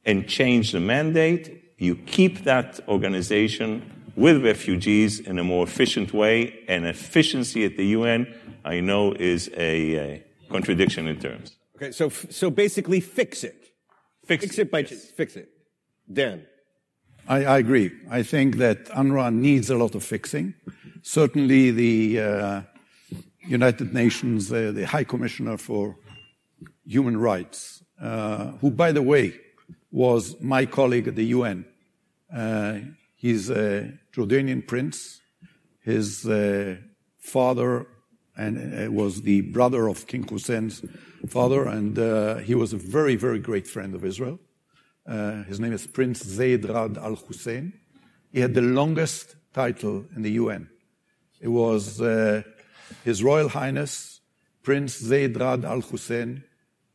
and 0.06 0.26
change 0.26 0.72
the 0.72 0.80
mandate. 0.80 1.74
You 1.76 1.96
keep 1.96 2.44
that 2.44 2.80
organization 2.88 3.70
with 4.16 4.42
refugees 4.42 5.20
in 5.20 5.38
a 5.38 5.44
more 5.44 5.64
efficient 5.64 6.14
way, 6.14 6.64
and 6.66 6.86
efficiency 6.86 7.66
at 7.66 7.76
the 7.76 7.88
UN, 7.98 8.34
I 8.64 8.80
know, 8.80 9.12
is 9.12 9.50
a, 9.54 9.96
a 9.96 10.24
contradiction 10.48 11.06
in 11.08 11.18
terms. 11.20 11.56
Okay, 11.76 11.92
so 11.92 12.08
so 12.08 12.48
basically, 12.48 13.00
fix 13.00 13.44
it. 13.44 13.74
Fix, 14.24 14.44
fix 14.44 14.58
it 14.58 14.70
by 14.70 14.78
yes. 14.78 15.10
fix 15.10 15.36
it. 15.36 15.50
Dan. 16.10 16.46
I, 17.28 17.44
I, 17.44 17.58
agree. 17.58 17.92
I 18.10 18.22
think 18.22 18.56
that 18.56 18.86
UNRWA 18.86 19.32
needs 19.32 19.70
a 19.70 19.76
lot 19.76 19.94
of 19.94 20.02
fixing. 20.04 20.54
Certainly, 21.02 21.70
the 21.70 22.20
uh, 22.20 22.62
United 23.46 23.94
Nations, 23.94 24.52
uh, 24.52 24.72
the 24.72 24.86
High 24.86 25.04
Commissioner 25.04 25.56
for 25.56 25.96
Human 26.84 27.16
Rights, 27.16 27.82
uh, 28.00 28.52
who, 28.60 28.70
by 28.70 28.92
the 28.92 29.02
way, 29.02 29.38
was 29.90 30.40
my 30.40 30.66
colleague 30.66 31.08
at 31.08 31.16
the 31.16 31.26
UN. 31.26 31.64
Uh, 32.34 32.78
he's 33.14 33.50
a 33.50 33.92
Jordanian 34.12 34.66
prince. 34.66 35.20
His 35.80 36.26
uh, 36.26 36.76
father 37.18 37.86
and 38.36 38.86
uh, 38.88 38.90
was 38.90 39.22
the 39.22 39.42
brother 39.42 39.88
of 39.88 40.06
King 40.06 40.26
Hussein's 40.26 40.82
father, 41.28 41.66
and 41.66 41.98
uh, 41.98 42.36
he 42.36 42.54
was 42.54 42.72
a 42.72 42.76
very, 42.76 43.16
very 43.16 43.38
great 43.38 43.66
friend 43.66 43.94
of 43.94 44.04
Israel. 44.04 44.38
Uh, 45.06 45.42
his 45.44 45.58
name 45.58 45.72
is 45.72 45.86
Prince 45.86 46.22
Zeid 46.24 46.62
Ra'ad 46.62 46.96
Al 46.96 47.16
Hussein. 47.16 47.72
he 48.32 48.40
had 48.40 48.54
the 48.54 48.62
longest 48.62 49.36
title 49.52 50.04
in 50.14 50.22
the 50.22 50.32
UN. 50.32 50.68
It 51.40 51.48
was 51.48 52.00
uh, 52.00 52.42
His 53.04 53.22
Royal 53.22 53.48
Highness 53.48 54.20
Prince 54.62 54.98
Zeid 55.00 55.34
Ra'ad 55.34 55.64
Al 55.64 55.80
Hussein, 55.80 56.44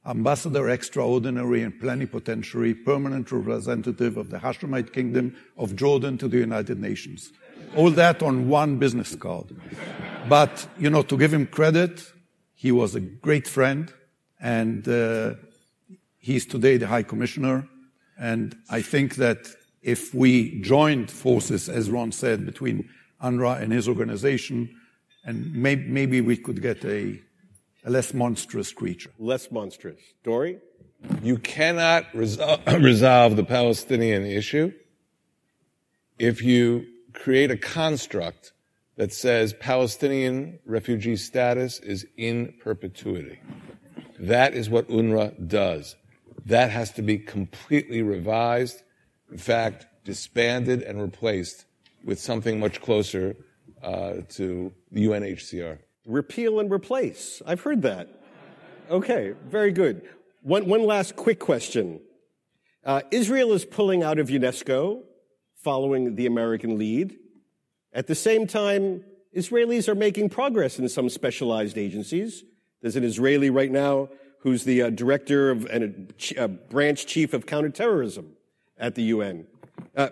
Ambassador 0.06 0.70
Extraordinary 0.70 1.64
and 1.64 1.78
Plenipotentiary, 1.80 2.74
Permanent 2.74 3.30
Representative 3.30 4.16
of 4.16 4.30
the 4.30 4.38
Hashemite 4.38 4.94
Kingdom 4.94 5.36
of 5.58 5.76
Jordan 5.76 6.18
to 6.20 6.30
the 6.30 6.38
United 6.38 6.80
Nations. 6.80 7.34
All 7.76 7.92
that 7.92 8.24
on 8.24 8.48
one 8.48 8.78
business 8.78 9.16
card. 9.16 9.48
But, 10.30 10.68
you 10.80 10.90
know, 10.90 11.02
to 11.02 11.18
give 11.18 11.34
him 11.34 11.46
credit, 11.46 12.14
he 12.56 12.72
was 12.72 12.96
a 12.96 13.02
great 13.02 13.48
friend 13.48 13.94
and 14.40 14.88
uh, 14.88 15.34
he's 16.18 16.46
today 16.46 16.78
the 16.78 16.88
High 16.88 17.04
Commissioner. 17.04 17.68
And 18.20 18.56
I 18.70 18.82
think 18.82 19.16
that 19.16 19.48
if 19.82 20.14
we 20.14 20.60
joined 20.62 21.12
forces, 21.12 21.70
as 21.70 21.90
Ron 21.90 22.12
said, 22.12 22.46
between 22.46 22.90
UNRWA 23.22 23.62
and 23.62 23.72
his 23.72 23.88
organization, 23.88 24.76
and 25.24 25.54
may, 25.54 25.76
maybe 25.76 26.22
we 26.22 26.38
could 26.38 26.62
get 26.62 26.84
a, 26.86 27.20
a, 27.86 27.90
less 27.90 28.14
monstrous 28.14 28.72
creature. 28.72 29.12
Less 29.20 29.52
monstrous. 29.52 30.00
Dore? 30.24 30.54
You 31.22 31.38
cannot 31.38 32.12
resol- 32.14 32.62
resolve 32.84 33.36
the 33.36 33.44
Palestinian 33.44 34.26
issue 34.26 34.72
if 36.18 36.42
you 36.42 36.86
create 37.14 37.52
a 37.52 37.58
construct 37.58 38.54
that 38.96 39.14
says 39.14 39.54
Palestinian 39.54 40.60
refugee 40.66 41.16
status 41.16 41.80
is 41.80 42.06
in 42.18 42.54
perpetuity. 42.62 43.40
That 44.20 44.56
is 44.56 44.70
what 44.70 44.88
UNRWA 44.88 45.48
does. 45.48 45.96
That 46.48 46.72
has 46.72 46.92
to 46.94 47.02
be 47.02 47.18
completely 47.18 48.02
revised, 48.02 48.82
in 49.30 49.38
fact, 49.38 49.86
disbanded 50.06 50.82
and 50.82 51.02
replaced 51.02 51.66
with 52.06 52.22
something 52.22 52.58
much 52.58 52.82
closer 52.82 53.36
uh, 53.84 54.22
to 54.30 54.72
the 54.90 55.08
UNHCR. 55.08 55.80
Repeal 56.06 56.62
and 56.62 56.72
replace. 56.72 57.42
I've 57.46 57.60
heard 57.60 57.82
that. 57.82 58.08
Okay, 58.90 59.34
very 59.46 59.74
good. 59.74 60.08
One, 60.42 60.68
one 60.68 60.86
last 60.86 61.18
quick 61.18 61.40
question. 61.40 62.00
Uh, 62.86 63.02
Israel 63.12 63.52
is 63.52 63.66
pulling 63.66 64.02
out 64.02 64.18
of 64.18 64.30
UNESCO 64.30 65.02
following 65.56 66.16
the 66.16 66.28
American 66.28 66.78
lead. 66.78 67.18
At 67.92 68.08
the 68.08 68.16
same 68.16 68.48
time, 68.48 69.04
Israelis 69.36 69.90
are 69.90 69.96
making 69.96 70.30
progress 70.30 70.80
in 70.80 70.88
some 70.88 71.10
specialized 71.10 71.78
agencies. 71.78 72.46
There's 72.82 72.96
an 72.96 73.04
Israeli 73.04 73.50
right 73.50 73.72
now 73.72 74.08
who's 74.40 74.64
the 74.64 74.82
uh, 74.82 74.90
director 74.90 75.50
of 75.50 75.66
and 75.66 76.14
a, 76.38 76.44
a, 76.44 76.48
branch 76.48 77.06
chief 77.06 77.34
of 77.34 77.46
counterterrorism 77.46 78.34
at 78.78 78.96
the 78.96 79.04
UN. 79.04 79.48
Uh, 79.96 80.10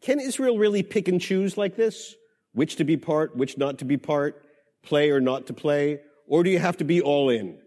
can 0.00 0.20
Israel 0.20 0.58
really 0.58 0.82
pick 0.82 1.08
and 1.08 1.20
choose 1.20 1.56
like 1.56 1.76
this? 1.76 2.14
Which 2.52 2.76
to 2.76 2.84
be 2.84 2.96
part, 2.96 3.36
which 3.36 3.58
not 3.58 3.78
to 3.78 3.84
be 3.84 3.96
part, 3.96 4.42
play 4.82 5.10
or 5.10 5.20
not 5.20 5.46
to 5.46 5.52
play? 5.52 6.00
Or 6.26 6.42
do 6.42 6.50
you 6.50 6.58
have 6.58 6.76
to 6.78 6.84
be 6.84 7.00
all 7.00 7.30
in 7.30 7.58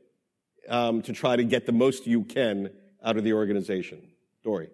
um, 0.68 1.02
to 1.04 1.14
try 1.14 1.36
to 1.36 1.43
get 1.43 1.66
the 1.66 1.72
most 1.72 2.08
you 2.08 2.24
can 2.24 2.72
out 3.04 3.18
of 3.18 3.24
the 3.24 3.34
organization? 3.34 4.02
Dore. 4.43 4.68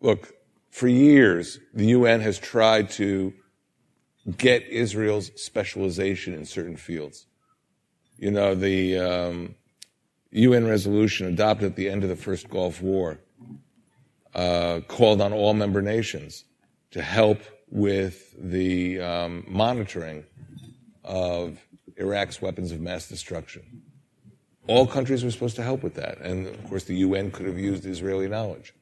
Look, 0.00 0.32
for 0.70 0.88
years, 0.88 1.58
the 1.74 1.86
UN 1.86 2.20
has 2.20 2.38
tried 2.38 2.90
to 2.90 3.34
get 4.36 4.62
Israel's 4.68 5.30
specialization 5.40 6.32
in 6.34 6.44
certain 6.44 6.76
fields. 6.76 7.26
You 8.18 8.30
know, 8.30 8.54
the 8.54 8.98
um, 8.98 9.54
UN 10.32 10.66
resolution 10.66 11.26
adopted 11.26 11.66
at 11.66 11.76
the 11.76 11.88
end 11.88 12.02
of 12.02 12.08
the 12.08 12.16
first 12.16 12.48
Gulf 12.48 12.80
War 12.80 13.18
uh, 14.34 14.80
called 14.88 15.20
on 15.20 15.32
all 15.32 15.52
member 15.54 15.82
nations 15.82 16.44
to 16.90 17.02
help 17.02 17.40
with 17.70 18.34
the 18.38 19.00
um, 19.00 19.44
monitoring 19.46 20.24
of 21.04 21.58
Iraq's 21.96 22.40
weapons 22.40 22.72
of 22.72 22.80
mass 22.80 23.08
destruction. 23.08 23.82
All 24.66 24.86
countries 24.86 25.24
were 25.24 25.30
supposed 25.30 25.56
to 25.56 25.62
help 25.62 25.82
with 25.82 25.94
that, 25.94 26.18
and 26.20 26.46
of 26.46 26.68
course, 26.68 26.84
the 26.84 26.96
UN 26.96 27.30
could 27.30 27.46
have 27.46 27.58
used 27.58 27.84
Israeli 27.84 28.28
knowledge. 28.28 28.72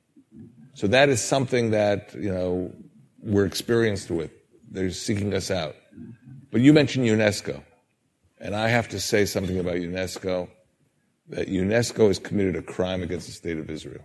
So 0.75 0.87
that 0.89 1.09
is 1.09 1.23
something 1.23 1.71
that 1.71 2.15
you 2.15 2.33
know 2.33 2.73
we're 3.19 3.47
experienced 3.47 4.11
with. 4.11 4.31
They're 4.71 4.91
seeking 4.91 5.35
us 5.35 5.51
out. 5.51 5.75
But 6.51 6.61
you 6.61 6.73
mentioned 6.73 7.07
UNESCO. 7.07 7.63
And 8.43 8.55
I 8.55 8.69
have 8.69 8.89
to 8.89 9.01
say 9.01 9.27
something 9.27 9.59
about 9.59 9.77
UNESCO 9.77 10.49
that 11.31 11.49
UNESCO 11.49 12.09
has 12.09 12.19
committed 12.19 12.57
a 12.57 12.63
crime 12.63 13.03
against 13.03 13.27
the 13.27 13.33
state 13.33 13.59
of 13.59 13.71
Israel 13.71 14.05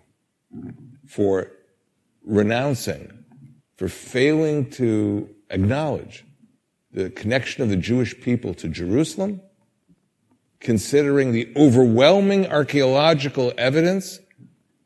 for 1.08 1.52
renouncing, 2.24 3.26
for 3.76 3.90
failing 3.90 4.70
to 4.72 5.30
acknowledge 5.50 6.24
the 6.92 7.10
connection 7.10 7.64
of 7.64 7.70
the 7.70 7.76
Jewish 7.76 8.20
people 8.22 8.54
to 8.54 8.68
Jerusalem, 8.70 9.42
considering 10.60 11.32
the 11.32 11.52
overwhelming 11.56 12.48
archaeological 12.48 13.52
evidence 13.58 14.20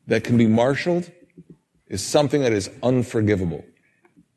that 0.06 0.24
can 0.24 0.36
be 0.36 0.46
marshaled, 0.46 1.10
is 1.86 2.04
something 2.04 2.42
that 2.42 2.52
is 2.52 2.70
unforgivable. 2.82 3.64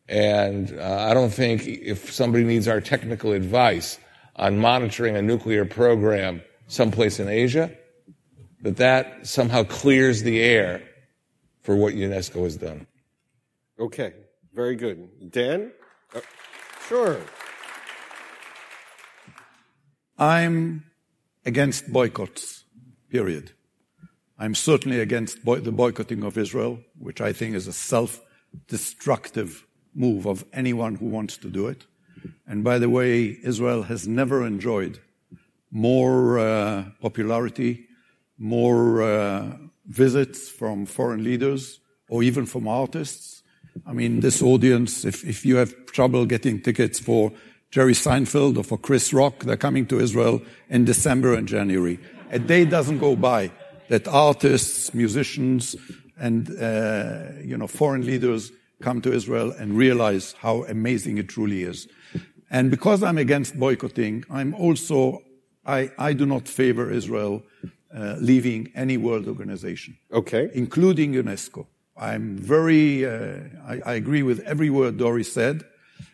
And 0.07 0.77
uh, 0.77 1.07
I 1.09 1.13
don't 1.13 1.33
think 1.33 1.65
if 1.65 2.11
somebody 2.11 2.43
needs 2.43 2.67
our 2.67 2.81
technical 2.81 3.31
advice 3.31 3.97
on 4.35 4.57
monitoring 4.57 5.15
a 5.15 5.21
nuclear 5.21 5.63
program 5.63 6.41
someplace 6.67 7.19
in 7.19 7.27
Asia, 7.29 7.71
that 8.63 8.77
that 8.77 9.27
somehow 9.27 9.63
clears 9.63 10.23
the 10.23 10.41
air 10.41 10.81
for 11.61 11.75
what 11.75 11.93
UNESCO 11.93 12.43
has 12.43 12.57
done. 12.57 12.87
Okay, 13.79 14.13
very 14.53 14.75
good. 14.75 15.31
Dan? 15.31 15.71
Uh, 16.15 16.21
sure. 16.87 17.17
I'm 20.17 20.85
against 21.45 21.91
boycotts, 21.91 22.63
period. 23.09 23.51
I'm 24.39 24.55
certainly 24.55 24.99
against 24.99 25.43
boy- 25.43 25.59
the 25.59 25.71
boycotting 25.71 26.23
of 26.23 26.37
Israel, 26.37 26.79
which 26.97 27.19
I 27.19 27.33
think 27.33 27.55
is 27.55 27.67
a 27.67 27.73
self 27.73 28.21
destructive 28.67 29.65
move 29.93 30.25
of 30.25 30.45
anyone 30.53 30.95
who 30.95 31.07
wants 31.07 31.37
to 31.37 31.49
do 31.49 31.67
it. 31.67 31.85
And 32.47 32.63
by 32.63 32.79
the 32.79 32.89
way, 32.89 33.37
Israel 33.43 33.83
has 33.83 34.07
never 34.07 34.45
enjoyed 34.45 34.99
more 35.71 36.39
uh, 36.39 36.85
popularity, 37.01 37.87
more 38.43 39.01
uh, 39.01 39.55
visits 39.87 40.49
from 40.49 40.85
foreign 40.85 41.23
leaders 41.23 41.79
or 42.09 42.21
even 42.23 42.45
from 42.45 42.67
artists. 42.67 43.41
I 43.87 43.93
mean, 43.93 44.19
this 44.19 44.41
audience, 44.41 45.05
if, 45.05 45.23
if 45.23 45.45
you 45.45 45.55
have 45.55 45.73
trouble 45.87 46.25
getting 46.25 46.61
tickets 46.61 46.99
for 46.99 47.31
Jerry 47.71 47.93
Seinfeld 47.93 48.57
or 48.57 48.63
for 48.63 48.77
Chris 48.77 49.13
Rock, 49.13 49.45
they're 49.45 49.55
coming 49.55 49.85
to 49.87 49.99
Israel 49.99 50.41
in 50.69 50.83
December 50.83 51.33
and 51.33 51.47
January. 51.47 51.99
A 52.31 52.39
day 52.39 52.65
doesn't 52.65 52.99
go 52.99 53.15
by 53.15 53.49
that 53.87 54.09
artists, 54.09 54.93
musicians, 54.93 55.75
and 56.17 56.49
uh, 56.61 57.31
you 57.41 57.57
know 57.57 57.67
foreign 57.67 58.05
leaders 58.05 58.51
come 58.81 59.01
to 59.01 59.13
Israel 59.13 59.51
and 59.57 59.77
realize 59.77 60.35
how 60.39 60.65
amazing 60.65 61.17
it 61.17 61.29
truly 61.29 61.63
is. 61.63 61.87
And 62.51 62.69
because 62.69 63.01
I'm 63.01 63.17
against 63.17 63.57
boycotting, 63.57 64.25
I'm 64.29 64.53
also, 64.53 65.23
I, 65.65 65.91
I 65.97 66.13
do 66.13 66.25
not 66.25 66.47
favor 66.47 66.91
Israel 66.91 67.41
uh, 67.95 68.15
leaving 68.19 68.71
any 68.75 68.97
world 68.97 69.27
organization. 69.27 69.97
Okay. 70.11 70.49
Including 70.53 71.13
UNESCO. 71.13 71.67
I'm 71.95 72.37
very, 72.37 73.05
uh, 73.05 73.37
I, 73.67 73.81
I, 73.85 73.93
agree 73.93 74.23
with 74.23 74.39
every 74.39 74.71
word 74.71 74.97
Dore 74.97 75.21
said, 75.21 75.63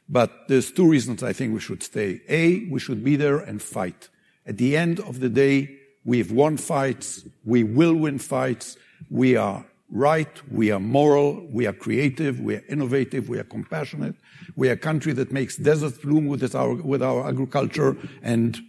but 0.10 0.50
there's 0.50 0.72
two 0.72 0.90
reasons 0.90 1.24
I 1.24 1.32
think 1.32 1.54
we 1.54 1.62
should 1.62 1.82
stay. 1.82 2.20
A, 2.28 2.66
we 2.66 2.82
should 2.82 3.02
be 3.02 3.16
there 3.16 3.38
and 3.38 3.62
fight. 3.62 4.10
At 4.46 4.58
the 4.58 4.76
end 4.76 5.00
of 5.00 5.22
the 5.22 5.30
day, 5.30 5.78
we've 6.04 6.32
won 6.32 6.58
fights, 6.58 7.24
we 7.46 7.64
will 7.64 7.96
win 7.96 8.20
fights, 8.20 8.76
we 9.10 9.38
are 9.38 9.66
right, 9.92 10.52
we 10.52 10.72
are 10.72 10.80
moral, 10.80 11.46
we 11.52 11.66
are 11.66 11.74
creative, 11.74 12.40
we 12.40 12.56
are 12.56 12.64
innovative, 12.70 13.30
we 13.30 13.40
are 13.40 13.44
compassionate. 13.44 14.16
We 14.56 14.70
are 14.70 14.74
a 14.74 14.78
country 14.78 15.14
that 15.14 15.32
makes 15.32 15.56
deserts 15.56 15.98
bloom 15.98 16.28
with 16.28 16.54
our, 16.56 16.74
with 16.76 17.02
our 17.02 17.28
agriculture 17.28 17.96
and 18.22 18.60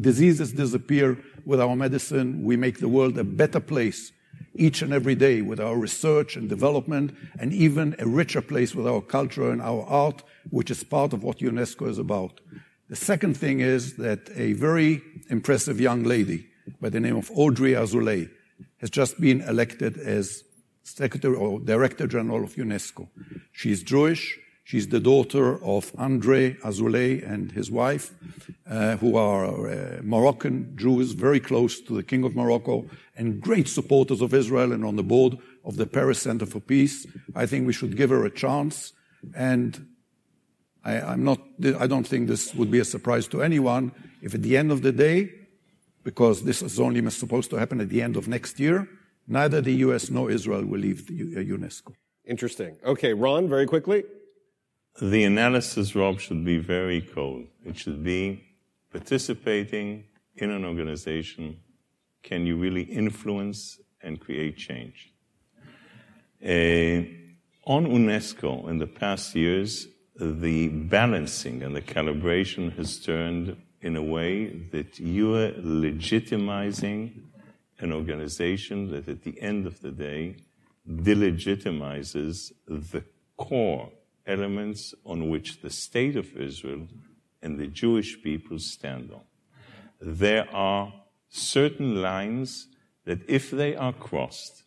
diseases 0.00 0.52
disappear 0.52 1.18
with 1.44 1.60
our 1.60 1.76
medicine. 1.76 2.42
We 2.42 2.56
make 2.56 2.80
the 2.80 2.88
world 2.88 3.16
a 3.18 3.24
better 3.24 3.60
place 3.60 4.12
each 4.54 4.82
and 4.82 4.92
every 4.92 5.14
day 5.14 5.42
with 5.42 5.60
our 5.60 5.76
research 5.76 6.36
and 6.36 6.48
development 6.48 7.14
and 7.38 7.52
even 7.52 7.94
a 7.98 8.06
richer 8.06 8.42
place 8.42 8.74
with 8.74 8.86
our 8.86 9.00
culture 9.00 9.50
and 9.50 9.62
our 9.62 9.84
art, 9.84 10.22
which 10.50 10.70
is 10.70 10.82
part 10.84 11.12
of 11.12 11.22
what 11.22 11.38
UNESCO 11.38 11.88
is 11.88 11.98
about. 11.98 12.40
The 12.88 12.96
second 12.96 13.36
thing 13.36 13.60
is 13.60 13.96
that 13.96 14.28
a 14.34 14.54
very 14.54 15.02
impressive 15.28 15.80
young 15.80 16.02
lady 16.02 16.48
by 16.80 16.88
the 16.88 17.00
name 17.00 17.16
of 17.16 17.30
Audrey 17.34 17.72
Azoulay 17.72 18.28
has 18.80 18.90
just 18.90 19.20
been 19.20 19.40
elected 19.42 19.98
as 19.98 20.44
Secretary 20.82 21.36
or 21.36 21.60
Director 21.60 22.06
General 22.06 22.44
of 22.44 22.54
UNESCO. 22.54 23.08
She's 23.52 23.82
Jewish. 23.82 24.38
She's 24.64 24.88
the 24.88 25.00
daughter 25.00 25.62
of 25.64 25.92
Andre 25.98 26.54
Azoulay 26.62 27.28
and 27.28 27.50
his 27.50 27.70
wife, 27.70 28.14
uh, 28.68 28.96
who 28.98 29.16
are 29.16 29.68
uh, 29.68 30.00
Moroccan 30.02 30.76
Jews, 30.76 31.12
very 31.12 31.40
close 31.40 31.80
to 31.80 31.92
the 31.92 32.04
King 32.04 32.24
of 32.24 32.36
Morocco, 32.36 32.86
and 33.16 33.40
great 33.40 33.68
supporters 33.68 34.20
of 34.20 34.32
Israel 34.32 34.72
and 34.72 34.84
on 34.84 34.96
the 34.96 35.02
board 35.02 35.38
of 35.64 35.76
the 35.76 35.86
Peres 35.86 36.18
Center 36.18 36.46
for 36.46 36.60
Peace. 36.60 37.06
I 37.34 37.46
think 37.46 37.66
we 37.66 37.72
should 37.72 37.96
give 37.96 38.10
her 38.10 38.24
a 38.24 38.30
chance. 38.30 38.92
And 39.34 39.88
I, 40.84 41.00
I'm 41.00 41.24
not, 41.24 41.40
I 41.78 41.86
don't 41.86 42.06
think 42.06 42.28
this 42.28 42.54
would 42.54 42.70
be 42.70 42.78
a 42.78 42.84
surprise 42.84 43.26
to 43.28 43.42
anyone 43.42 43.92
if 44.22 44.34
at 44.34 44.42
the 44.42 44.56
end 44.56 44.70
of 44.70 44.82
the 44.82 44.92
day, 44.92 45.32
because 46.02 46.42
this 46.42 46.62
is 46.62 46.80
only 46.80 47.08
supposed 47.10 47.50
to 47.50 47.56
happen 47.56 47.80
at 47.80 47.88
the 47.88 48.02
end 48.02 48.16
of 48.16 48.28
next 48.28 48.58
year, 48.58 48.88
neither 49.26 49.60
the 49.60 49.74
US 49.86 50.10
nor 50.10 50.30
Israel 50.30 50.64
will 50.64 50.80
leave 50.80 51.06
the 51.06 51.44
UNESCO. 51.44 51.94
Interesting. 52.24 52.76
Okay, 52.84 53.12
Ron, 53.14 53.48
very 53.48 53.66
quickly. 53.66 54.04
The 55.00 55.24
analysis, 55.24 55.94
Rob, 55.94 56.20
should 56.20 56.44
be 56.44 56.58
very 56.58 57.00
cold. 57.00 57.46
It 57.64 57.78
should 57.78 58.02
be 58.04 58.44
participating 58.92 60.04
in 60.36 60.50
an 60.50 60.64
organization. 60.64 61.60
Can 62.22 62.44
you 62.46 62.56
really 62.56 62.82
influence 62.82 63.80
and 64.02 64.20
create 64.20 64.56
change? 64.56 65.12
Uh, 66.42 67.04
on 67.66 67.86
UNESCO, 67.86 68.68
in 68.68 68.78
the 68.78 68.86
past 68.86 69.34
years, 69.34 69.86
the 70.16 70.68
balancing 70.68 71.62
and 71.62 71.74
the 71.74 71.82
calibration 71.82 72.76
has 72.76 72.98
turned 72.98 73.56
in 73.82 73.96
a 73.96 74.02
way 74.02 74.46
that 74.72 74.98
you 74.98 75.34
are 75.34 75.52
legitimizing 75.52 77.22
an 77.78 77.92
organization 77.92 78.90
that 78.90 79.08
at 79.08 79.22
the 79.22 79.40
end 79.40 79.66
of 79.66 79.80
the 79.80 79.90
day 79.90 80.36
delegitimizes 80.86 82.52
the 82.66 83.02
core 83.36 83.90
elements 84.26 84.94
on 85.04 85.30
which 85.30 85.62
the 85.62 85.70
state 85.70 86.16
of 86.16 86.36
Israel 86.36 86.86
and 87.42 87.58
the 87.58 87.66
Jewish 87.66 88.22
people 88.22 88.58
stand 88.58 89.10
on. 89.10 89.22
There 90.00 90.48
are 90.54 90.92
certain 91.28 92.02
lines 92.02 92.68
that 93.04 93.20
if 93.28 93.50
they 93.50 93.74
are 93.74 93.92
crossed, 93.92 94.64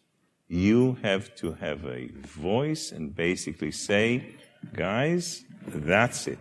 you 0.47 0.97
have 1.03 1.36
to 1.36 1.53
have 1.53 1.86
a 1.86 2.07
voice 2.07 2.91
and 2.91 3.16
basically 3.16 3.72
say, 3.72 4.36
guys, 4.74 5.43
that's 5.68 6.28
it. 6.28 6.39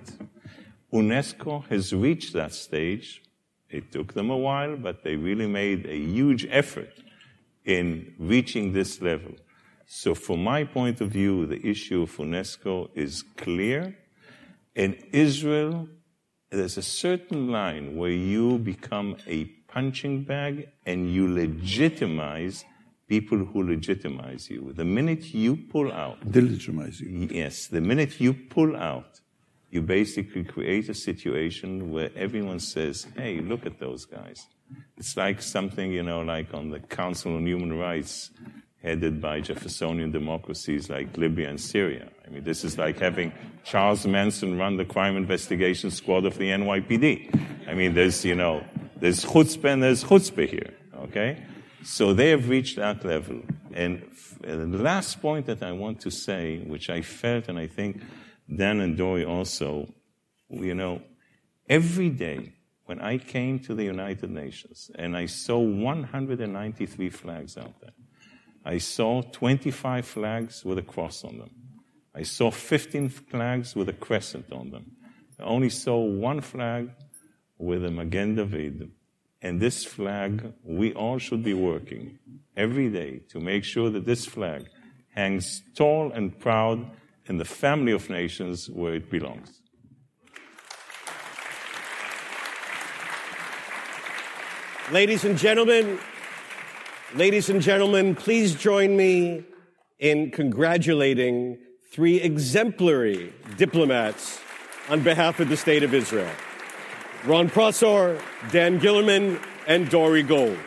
UNESCO 0.92 1.66
has 1.68 1.94
reached 1.94 2.34
that 2.34 2.52
stage. 2.52 3.22
It 3.70 3.90
took 3.90 4.12
them 4.12 4.30
a 4.30 4.36
while, 4.36 4.76
but 4.76 5.02
they 5.02 5.16
really 5.16 5.46
made 5.46 5.86
a 5.86 5.96
huge 5.96 6.46
effort 6.50 6.92
in 7.64 8.14
reaching 8.18 8.72
this 8.72 9.00
level. 9.00 9.32
So, 9.86 10.14
from 10.14 10.44
my 10.44 10.64
point 10.64 11.00
of 11.00 11.10
view, 11.10 11.46
the 11.46 11.66
issue 11.66 12.02
of 12.02 12.16
UNESCO 12.16 12.90
is 12.94 13.22
clear. 13.36 13.96
In 14.74 14.94
Israel, 15.12 15.88
there's 16.50 16.76
a 16.76 16.82
certain 16.82 17.50
line 17.50 17.96
where 17.96 18.10
you 18.10 18.58
become 18.58 19.16
a 19.26 19.46
punching 19.68 20.24
bag 20.24 20.68
and 20.84 21.10
you 21.10 21.32
legitimize 21.32 22.64
people 23.08 23.38
who 23.38 23.62
legitimize 23.62 24.50
you. 24.50 24.72
The 24.74 24.84
minute 24.84 25.32
you 25.34 25.56
pull 25.56 25.90
out, 25.90 26.20
delegitimize 26.20 27.00
you. 27.00 27.28
Yes, 27.30 27.66
the 27.66 27.80
minute 27.80 28.20
you 28.20 28.34
pull 28.34 28.76
out, 28.76 29.21
you 29.72 29.80
basically 29.80 30.44
create 30.44 30.90
a 30.90 30.94
situation 30.94 31.90
where 31.90 32.10
everyone 32.14 32.60
says, 32.60 33.06
hey, 33.16 33.40
look 33.40 33.64
at 33.64 33.80
those 33.80 34.04
guys. 34.04 34.46
It's 34.98 35.16
like 35.16 35.40
something, 35.40 35.90
you 35.90 36.02
know, 36.02 36.20
like 36.20 36.52
on 36.52 36.68
the 36.68 36.78
Council 36.78 37.34
on 37.36 37.46
Human 37.46 37.78
Rights, 37.78 38.30
headed 38.82 39.18
by 39.18 39.40
Jeffersonian 39.40 40.10
democracies 40.10 40.90
like 40.90 41.16
Libya 41.16 41.48
and 41.48 41.58
Syria. 41.58 42.10
I 42.26 42.30
mean, 42.30 42.44
this 42.44 42.64
is 42.64 42.76
like 42.76 42.98
having 42.98 43.32
Charles 43.64 44.06
Manson 44.06 44.58
run 44.58 44.76
the 44.76 44.84
crime 44.84 45.16
investigation 45.16 45.90
squad 45.90 46.26
of 46.26 46.36
the 46.36 46.50
NYPD. 46.50 47.66
I 47.66 47.72
mean, 47.72 47.94
there's, 47.94 48.26
you 48.26 48.34
know, 48.34 48.62
there's 48.96 49.24
chutzpah 49.24 49.72
and 49.72 49.82
there's 49.82 50.04
chutzpah 50.04 50.48
here, 50.48 50.74
okay? 51.04 51.42
So 51.82 52.12
they 52.12 52.28
have 52.28 52.50
reached 52.50 52.76
that 52.76 53.06
level. 53.06 53.40
And 53.72 54.02
the 54.42 54.66
last 54.66 55.22
point 55.22 55.46
that 55.46 55.62
I 55.62 55.72
want 55.72 56.00
to 56.02 56.10
say, 56.10 56.58
which 56.58 56.90
I 56.90 57.00
felt 57.00 57.48
and 57.48 57.58
I 57.58 57.68
think 57.68 58.02
Dan 58.56 58.80
and 58.80 58.96
Dore 58.96 59.24
also, 59.24 59.92
you 60.50 60.74
know, 60.74 61.02
every 61.68 62.10
day 62.10 62.52
when 62.84 63.00
I 63.00 63.18
came 63.18 63.58
to 63.60 63.74
the 63.74 63.84
United 63.84 64.30
Nations 64.30 64.90
and 64.96 65.16
I 65.16 65.26
saw 65.26 65.58
193 65.58 67.10
flags 67.10 67.56
out 67.56 67.80
there, 67.80 67.92
I 68.64 68.78
saw 68.78 69.22
25 69.22 70.06
flags 70.06 70.64
with 70.64 70.78
a 70.78 70.82
cross 70.82 71.24
on 71.24 71.38
them. 71.38 71.50
I 72.14 72.22
saw 72.22 72.50
15 72.50 73.08
flags 73.08 73.74
with 73.74 73.88
a 73.88 73.92
crescent 73.94 74.52
on 74.52 74.70
them. 74.70 74.92
I 75.38 75.44
only 75.44 75.70
saw 75.70 75.96
one 75.98 76.40
flag 76.40 76.90
with 77.58 77.84
a 77.84 77.90
Magen 77.90 78.34
David. 78.34 78.90
And 79.40 79.60
this 79.60 79.84
flag, 79.84 80.52
we 80.62 80.92
all 80.92 81.18
should 81.18 81.42
be 81.42 81.54
working 81.54 82.18
every 82.56 82.90
day 82.90 83.22
to 83.30 83.40
make 83.40 83.64
sure 83.64 83.90
that 83.90 84.04
this 84.04 84.26
flag 84.26 84.66
hangs 85.14 85.62
tall 85.74 86.12
and 86.12 86.38
proud 86.38 86.88
in 87.26 87.38
the 87.38 87.44
family 87.44 87.92
of 87.92 88.10
nations 88.10 88.68
where 88.70 88.94
it 88.94 89.10
belongs. 89.10 89.60
Ladies 94.90 95.24
and 95.24 95.38
gentlemen, 95.38 95.98
ladies 97.14 97.48
and 97.48 97.62
gentlemen, 97.62 98.14
please 98.14 98.54
join 98.54 98.96
me 98.96 99.44
in 99.98 100.30
congratulating 100.30 101.58
three 101.92 102.20
exemplary 102.20 103.32
diplomats 103.56 104.40
on 104.90 105.02
behalf 105.02 105.38
of 105.40 105.48
the 105.48 105.56
State 105.56 105.82
of 105.82 105.94
Israel. 105.94 106.30
Ron 107.24 107.48
Prosor, 107.48 108.20
Dan 108.50 108.80
Gillerman, 108.80 109.40
and 109.66 109.88
Dore 109.88 110.22
Gold. 110.22 110.58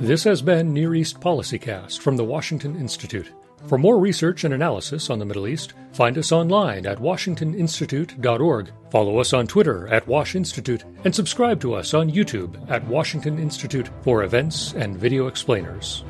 This 0.00 0.24
has 0.24 0.42
been 0.42 0.72
Near 0.72 0.94
East 0.94 1.20
Policycast 1.20 2.00
from 2.00 2.16
the 2.16 2.24
Washington 2.24 2.74
Institute. 2.74 3.30
For 3.66 3.78
more 3.78 3.98
research 3.98 4.44
and 4.44 4.52
analysis 4.52 5.08
on 5.08 5.18
the 5.18 5.24
Middle 5.24 5.48
East, 5.48 5.72
find 5.92 6.18
us 6.18 6.32
online 6.32 6.86
at 6.86 6.98
washingtoninstitute.org, 6.98 8.70
follow 8.90 9.18
us 9.18 9.32
on 9.32 9.46
Twitter 9.46 9.88
at 9.88 10.06
Wash 10.06 10.34
Institute, 10.34 10.84
and 11.04 11.14
subscribe 11.14 11.60
to 11.60 11.74
us 11.74 11.94
on 11.94 12.10
YouTube 12.10 12.70
at 12.70 12.86
Washington 12.86 13.38
Institute 13.38 13.88
for 14.02 14.24
events 14.24 14.74
and 14.74 14.96
video 14.96 15.28
explainers. 15.28 16.04